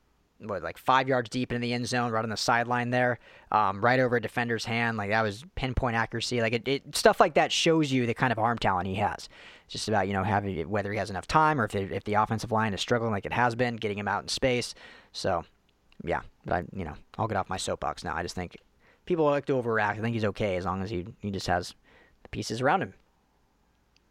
[0.40, 3.18] what like five yards deep in the end zone, right on the sideline there,
[3.52, 6.40] um, right over a defender's hand, like that was pinpoint accuracy.
[6.40, 9.28] Like it, it stuff like that shows you the kind of arm talent he has.
[9.64, 12.14] It's just about you know having whether he has enough time or if if the
[12.14, 14.74] offensive line is struggling like it has been, getting him out in space.
[15.12, 15.44] So,
[16.04, 18.14] yeah, but I you know I'll get off my soapbox now.
[18.14, 18.56] I just think
[19.06, 19.98] people like to overreact.
[19.98, 21.74] I think he's okay as long as he he just has
[22.22, 22.94] the pieces around him.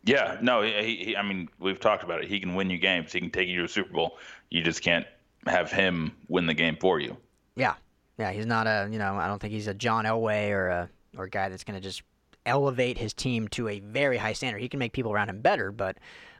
[0.06, 2.30] Yeah, no, he, he, I mean, we've talked about it.
[2.30, 3.12] He can win you games.
[3.12, 4.18] He can take you to a Super Bowl.
[4.50, 5.06] You just can't
[5.46, 7.18] have him win the game for you.
[7.56, 7.76] Yeah,
[8.18, 8.32] yeah.
[8.32, 11.26] He's not a, you know, I don't think he's a John Elway or a or
[11.26, 12.04] a guy that's going to just
[12.46, 14.60] elevate his team to a very high standard.
[14.62, 15.98] He can make people around him better, but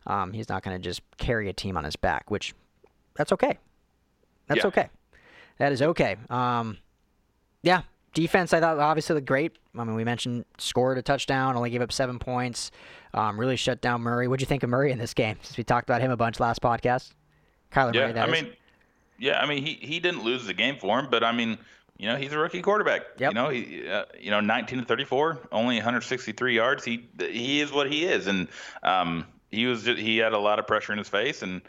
[0.08, 2.54] um, he's not going to just carry a team on his back, which
[3.16, 3.58] that's okay.
[4.48, 4.68] That's Yeah.
[4.68, 4.90] okay.
[5.58, 6.16] That is okay.
[6.30, 6.78] Um,
[7.64, 7.82] yeah,
[8.14, 9.58] defense I thought obviously looked great.
[9.78, 12.72] I mean, we mentioned scored a touchdown, only gave up seven points.
[13.14, 14.28] Um, really shut down Murray.
[14.28, 15.38] What'd you think of Murray in this game?
[15.42, 17.12] Since we talked about him a bunch last podcast.
[17.74, 18.20] Kyler Yeah, Murray.
[18.20, 18.32] I is.
[18.32, 18.54] mean,
[19.20, 21.58] yeah, I mean, he he didn't lose the game for him, but I mean,
[21.98, 23.02] you know, he's a rookie quarterback.
[23.18, 23.32] Yep.
[23.32, 26.86] You know, he uh, you know, 19 to 34, only 163 yards.
[26.86, 28.48] He he is what he is, and
[28.84, 31.62] um, he was just, he had a lot of pressure in his face, and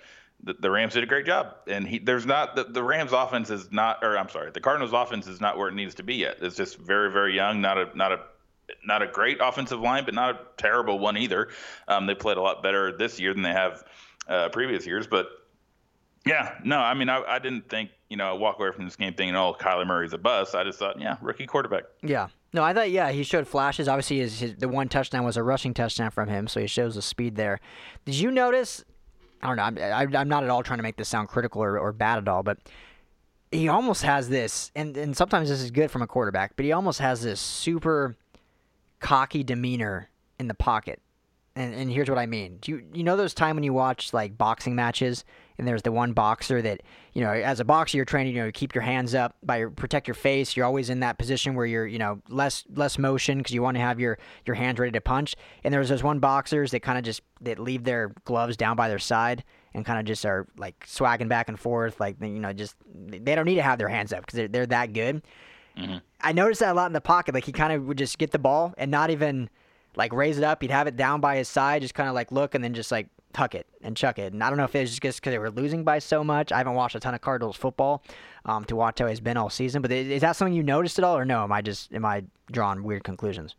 [0.42, 1.56] the, the Rams did a great job.
[1.66, 4.92] And he there's not the, the Rams offense is not, or I'm sorry, the Cardinals
[4.92, 6.38] offense is not where it needs to be yet.
[6.40, 8.20] It's just very very young, not a not a
[8.84, 11.48] not a great offensive line, but not a terrible one either.
[11.88, 13.84] Um, they played a lot better this year than they have
[14.28, 15.28] uh, previous years, but
[16.30, 18.94] yeah, no, I mean, I, I didn't think, you know, I walk away from this
[18.94, 20.54] game thinking, oh, Kyler Murray's a bust.
[20.54, 21.84] I just thought, yeah, rookie quarterback.
[22.04, 22.28] Yeah.
[22.52, 23.88] No, I thought yeah he showed flashes.
[23.88, 26.94] Obviously, his, his the one touchdown was a rushing touchdown from him, so he shows
[26.94, 27.58] the speed there.
[28.04, 28.84] Did you notice?
[29.42, 29.62] I don't know.
[29.64, 32.18] I'm, I, I'm not at all trying to make this sound critical or, or bad
[32.18, 32.58] at all, but
[33.50, 36.70] he almost has this, and and sometimes this is good from a quarterback, but he
[36.70, 38.16] almost has this super
[39.00, 41.00] cocky demeanor in the pocket.
[41.56, 42.58] And, and here's what I mean.
[42.60, 45.24] Do you you know those time when you watch like boxing matches
[45.60, 46.82] and there's the one boxer that
[47.12, 49.70] you know as a boxer you're training, you know keep your hands up by your,
[49.70, 50.56] protect your face.
[50.56, 53.76] You're always in that position where you're you know less less motion because you want
[53.76, 55.36] to have your your hands ready to punch.
[55.62, 58.88] And there's those one boxers that kind of just that leave their gloves down by
[58.88, 59.44] their side
[59.74, 63.34] and kind of just are like swagging back and forth like you know just they
[63.34, 65.22] don't need to have their hands up because they're they're that good.
[65.76, 65.98] Mm-hmm.
[66.22, 67.34] I noticed that a lot in the pocket.
[67.34, 69.50] Like he kind of would just get the ball and not even
[69.94, 70.62] like raise it up.
[70.62, 72.90] He'd have it down by his side, just kind of like look and then just
[72.90, 74.32] like tuck it and chuck it.
[74.32, 76.52] And I don't know if it was just because they were losing by so much.
[76.52, 78.02] I haven't watched a ton of Cardinals football
[78.44, 79.82] um, to watch how he's been all season.
[79.82, 81.44] But is is that something you noticed at all, or no?
[81.44, 83.54] Am I just am I drawing weird conclusions?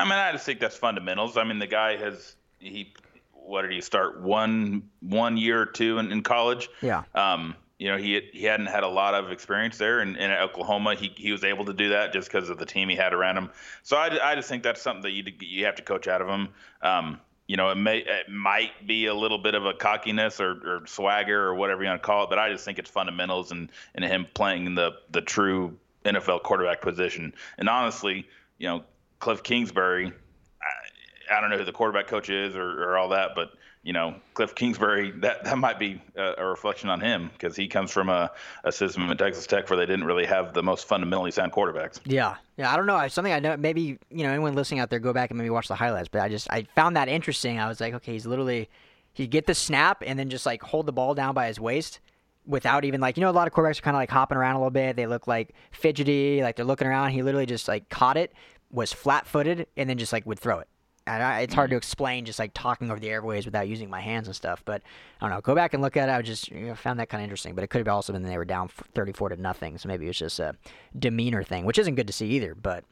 [0.00, 1.36] I mean, I just think that's fundamentals.
[1.36, 2.92] I mean, the guy has, he,
[3.32, 4.20] what did he start?
[4.20, 6.68] One, one year or two in, in college.
[6.80, 7.04] Yeah.
[7.14, 10.00] Um, you know, he, he hadn't had a lot of experience there.
[10.00, 12.66] And, and at Oklahoma, he, he was able to do that just because of the
[12.66, 13.50] team he had around him.
[13.84, 16.28] So I, I just think that's something that you, you have to coach out of
[16.28, 16.48] him.
[16.80, 17.20] Um,
[17.52, 20.86] you know, it may it might be a little bit of a cockiness or, or
[20.86, 23.70] swagger or whatever you want to call it, but I just think it's fundamentals and,
[23.94, 25.76] and him playing the the true
[26.06, 27.34] NFL quarterback position.
[27.58, 28.26] And honestly,
[28.56, 28.84] you know,
[29.18, 30.14] Cliff Kingsbury,
[30.62, 33.50] I, I don't know who the quarterback coach is or, or all that, but
[33.82, 37.66] you know, Cliff Kingsbury, that, that might be a, a reflection on him because he
[37.66, 38.30] comes from a,
[38.62, 41.98] a system at Texas Tech where they didn't really have the most fundamentally sound quarterbacks.
[42.04, 42.72] Yeah, yeah.
[42.72, 43.06] I don't know.
[43.08, 43.56] Something I know.
[43.56, 46.08] Maybe you know anyone listening out there, go back and maybe watch the highlights.
[46.08, 47.58] But I just I found that interesting.
[47.58, 48.68] I was like, okay, he's literally
[49.14, 52.00] he'd get the snap and then just like hold the ball down by his waist
[52.46, 54.54] without even like you know a lot of quarterbacks are kind of like hopping around
[54.54, 54.94] a little bit.
[54.94, 57.10] They look like fidgety, like they're looking around.
[57.10, 58.32] He literally just like caught it,
[58.70, 60.68] was flat footed, and then just like would throw it.
[61.06, 64.00] And I, it's hard to explain just like talking over the airways without using my
[64.00, 64.62] hands and stuff.
[64.64, 64.82] But
[65.20, 65.40] I don't know.
[65.40, 66.12] Go back and look at it.
[66.12, 67.54] I just you know, found that kind of interesting.
[67.54, 69.78] But it could have also been they were down 34 to nothing.
[69.78, 70.54] So maybe it was just a
[70.96, 72.54] demeanor thing, which isn't good to see either.
[72.54, 72.84] But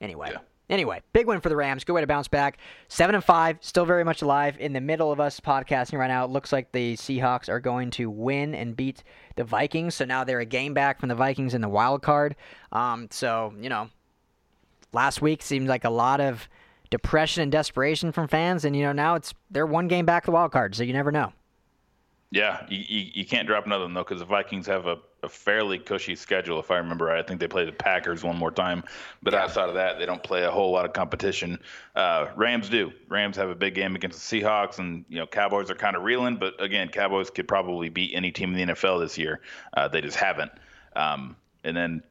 [0.00, 0.30] anyway.
[0.32, 0.40] Yeah.
[0.68, 1.84] Anyway, big win for the Rams.
[1.84, 2.58] Good way to bounce back.
[2.88, 4.56] Seven and five, still very much alive.
[4.58, 7.90] In the middle of us podcasting right now, it looks like the Seahawks are going
[7.92, 9.04] to win and beat
[9.36, 9.94] the Vikings.
[9.94, 12.34] So now they're a game back from the Vikings in the wild card.
[12.72, 13.90] Um, so you know,
[14.92, 16.48] last week seemed like a lot of
[16.90, 20.30] depression and desperation from fans, and you know now it's they're one game back the
[20.30, 20.74] wild card.
[20.74, 21.32] So you never know.
[22.32, 25.28] Yeah, you, you, you can't drop another one though because the Vikings have a, a
[25.28, 26.58] fairly cushy schedule.
[26.58, 28.82] If I remember right, I think they play the Packers one more time,
[29.22, 31.60] but outside of that, they don't play a whole lot of competition.
[31.94, 32.92] Uh, Rams do.
[33.08, 36.02] Rams have a big game against the Seahawks, and you know Cowboys are kind of
[36.02, 36.36] reeling.
[36.36, 39.40] But again, Cowboys could probably beat any team in the NFL this year.
[39.74, 40.50] Uh, they just haven't.
[40.96, 42.02] Um, and then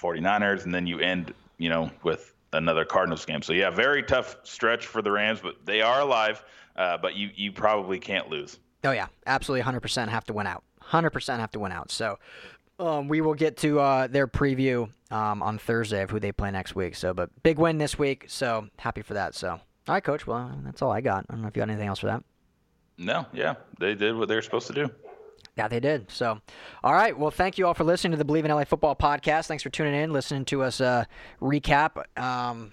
[0.00, 3.42] 49ers, and then you end, you know, with another Cardinals game.
[3.42, 6.44] So yeah, very tough stretch for the Rams, but they are alive.
[6.76, 8.58] Uh, but you you probably can't lose.
[8.84, 10.64] Oh yeah, absolutely, 100% have to win out.
[10.82, 11.90] 100% have to win out.
[11.90, 12.18] So
[12.78, 16.50] um, we will get to uh, their preview um, on Thursday of who they play
[16.50, 16.96] next week.
[16.96, 18.24] So, but big win this week.
[18.28, 19.34] So happy for that.
[19.34, 20.26] So, all right, coach.
[20.26, 21.26] Well, that's all I got.
[21.28, 22.24] I don't know if you got anything else for that.
[22.98, 24.90] No, yeah, they did what they were supposed to do.
[25.56, 26.10] Yeah, they did.
[26.10, 26.40] So,
[26.82, 27.16] all right.
[27.16, 29.46] Well, thank you all for listening to the Bleav in LA Football podcast.
[29.46, 31.04] Thanks for tuning in, listening to us uh,
[31.42, 32.02] recap.
[32.18, 32.72] Um,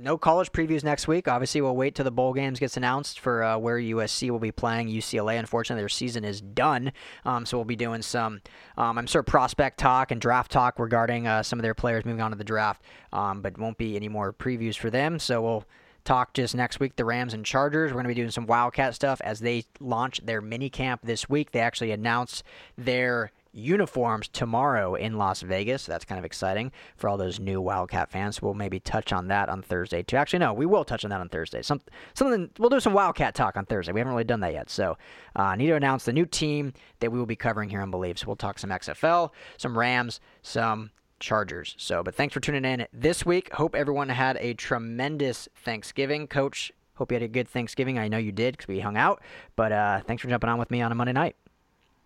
[0.00, 1.28] no college previews next week.
[1.28, 4.52] Obviously, we'll wait till the bowl games gets announced for uh, where USC will be
[4.52, 5.38] playing UCLA.
[5.38, 6.92] Unfortunately, their season is done,
[7.24, 8.40] um, so we'll be doing some,
[8.76, 12.20] um, I'm sure, prospect talk and draft talk regarding uh, some of their players moving
[12.20, 15.18] on to the draft, um, but won't be any more previews for them.
[15.18, 15.64] So we'll
[16.08, 17.90] talk just next week the Rams and Chargers.
[17.90, 21.28] We're going to be doing some Wildcat stuff as they launch their mini camp this
[21.28, 21.52] week.
[21.52, 22.44] They actually announced
[22.78, 25.84] their uniforms tomorrow in Las Vegas.
[25.84, 28.40] That's kind of exciting for all those new Wildcat fans.
[28.40, 30.16] We'll maybe touch on that on Thursday too.
[30.16, 31.60] Actually, no, we will touch on that on Thursday.
[31.60, 31.82] Some
[32.14, 33.92] something we'll do some Wildcat talk on Thursday.
[33.92, 34.96] We haven't really done that yet, so
[35.36, 37.92] uh, I need to announce the new team that we will be covering here on
[37.92, 38.18] Bleav.
[38.18, 40.90] So we'll talk some XFL, some Rams, some
[41.20, 41.74] Chargers.
[41.78, 43.52] So, but thanks for tuning in this week.
[43.52, 46.72] Hope everyone had a tremendous Thanksgiving, Coach.
[46.94, 47.98] Hope you had a good Thanksgiving.
[47.98, 49.22] I know you did because we hung out.
[49.56, 51.36] But uh, thanks for jumping on with me on a Monday night.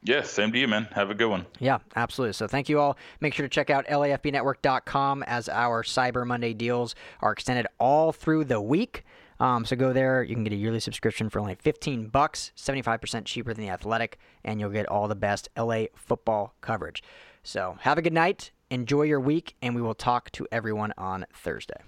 [0.04, 0.88] Yes, same to you, man.
[0.92, 1.46] Have a good one.
[1.60, 2.32] Yeah, absolutely.
[2.32, 2.96] So thank you all.
[3.20, 8.44] Make sure to check out lafbnetwork.com as our Cyber Monday deals are extended all through
[8.44, 9.04] the week.
[9.38, 10.22] Um, so go there.
[10.22, 14.18] You can get a yearly subscription for only 15 bucks, 75% cheaper than the Athletic,
[14.44, 17.02] and you'll get all the best LA football coverage.
[17.42, 21.26] So have a good night, enjoy your week, and we will talk to everyone on
[21.34, 21.82] Thursday.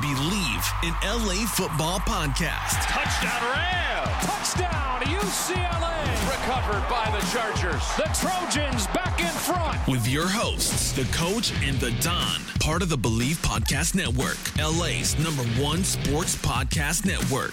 [0.00, 2.80] Bleav in LA Football Podcast.
[2.86, 4.08] Touchdown Ram!
[4.22, 5.92] Touchdown UCLA!
[6.30, 7.82] Recovered by the Chargers.
[7.96, 9.86] The Trojans back in front.
[9.88, 15.18] With your hosts, the coach and the Don, part of the Bleav Podcast Network, LA's
[15.18, 17.52] number one sports podcast network.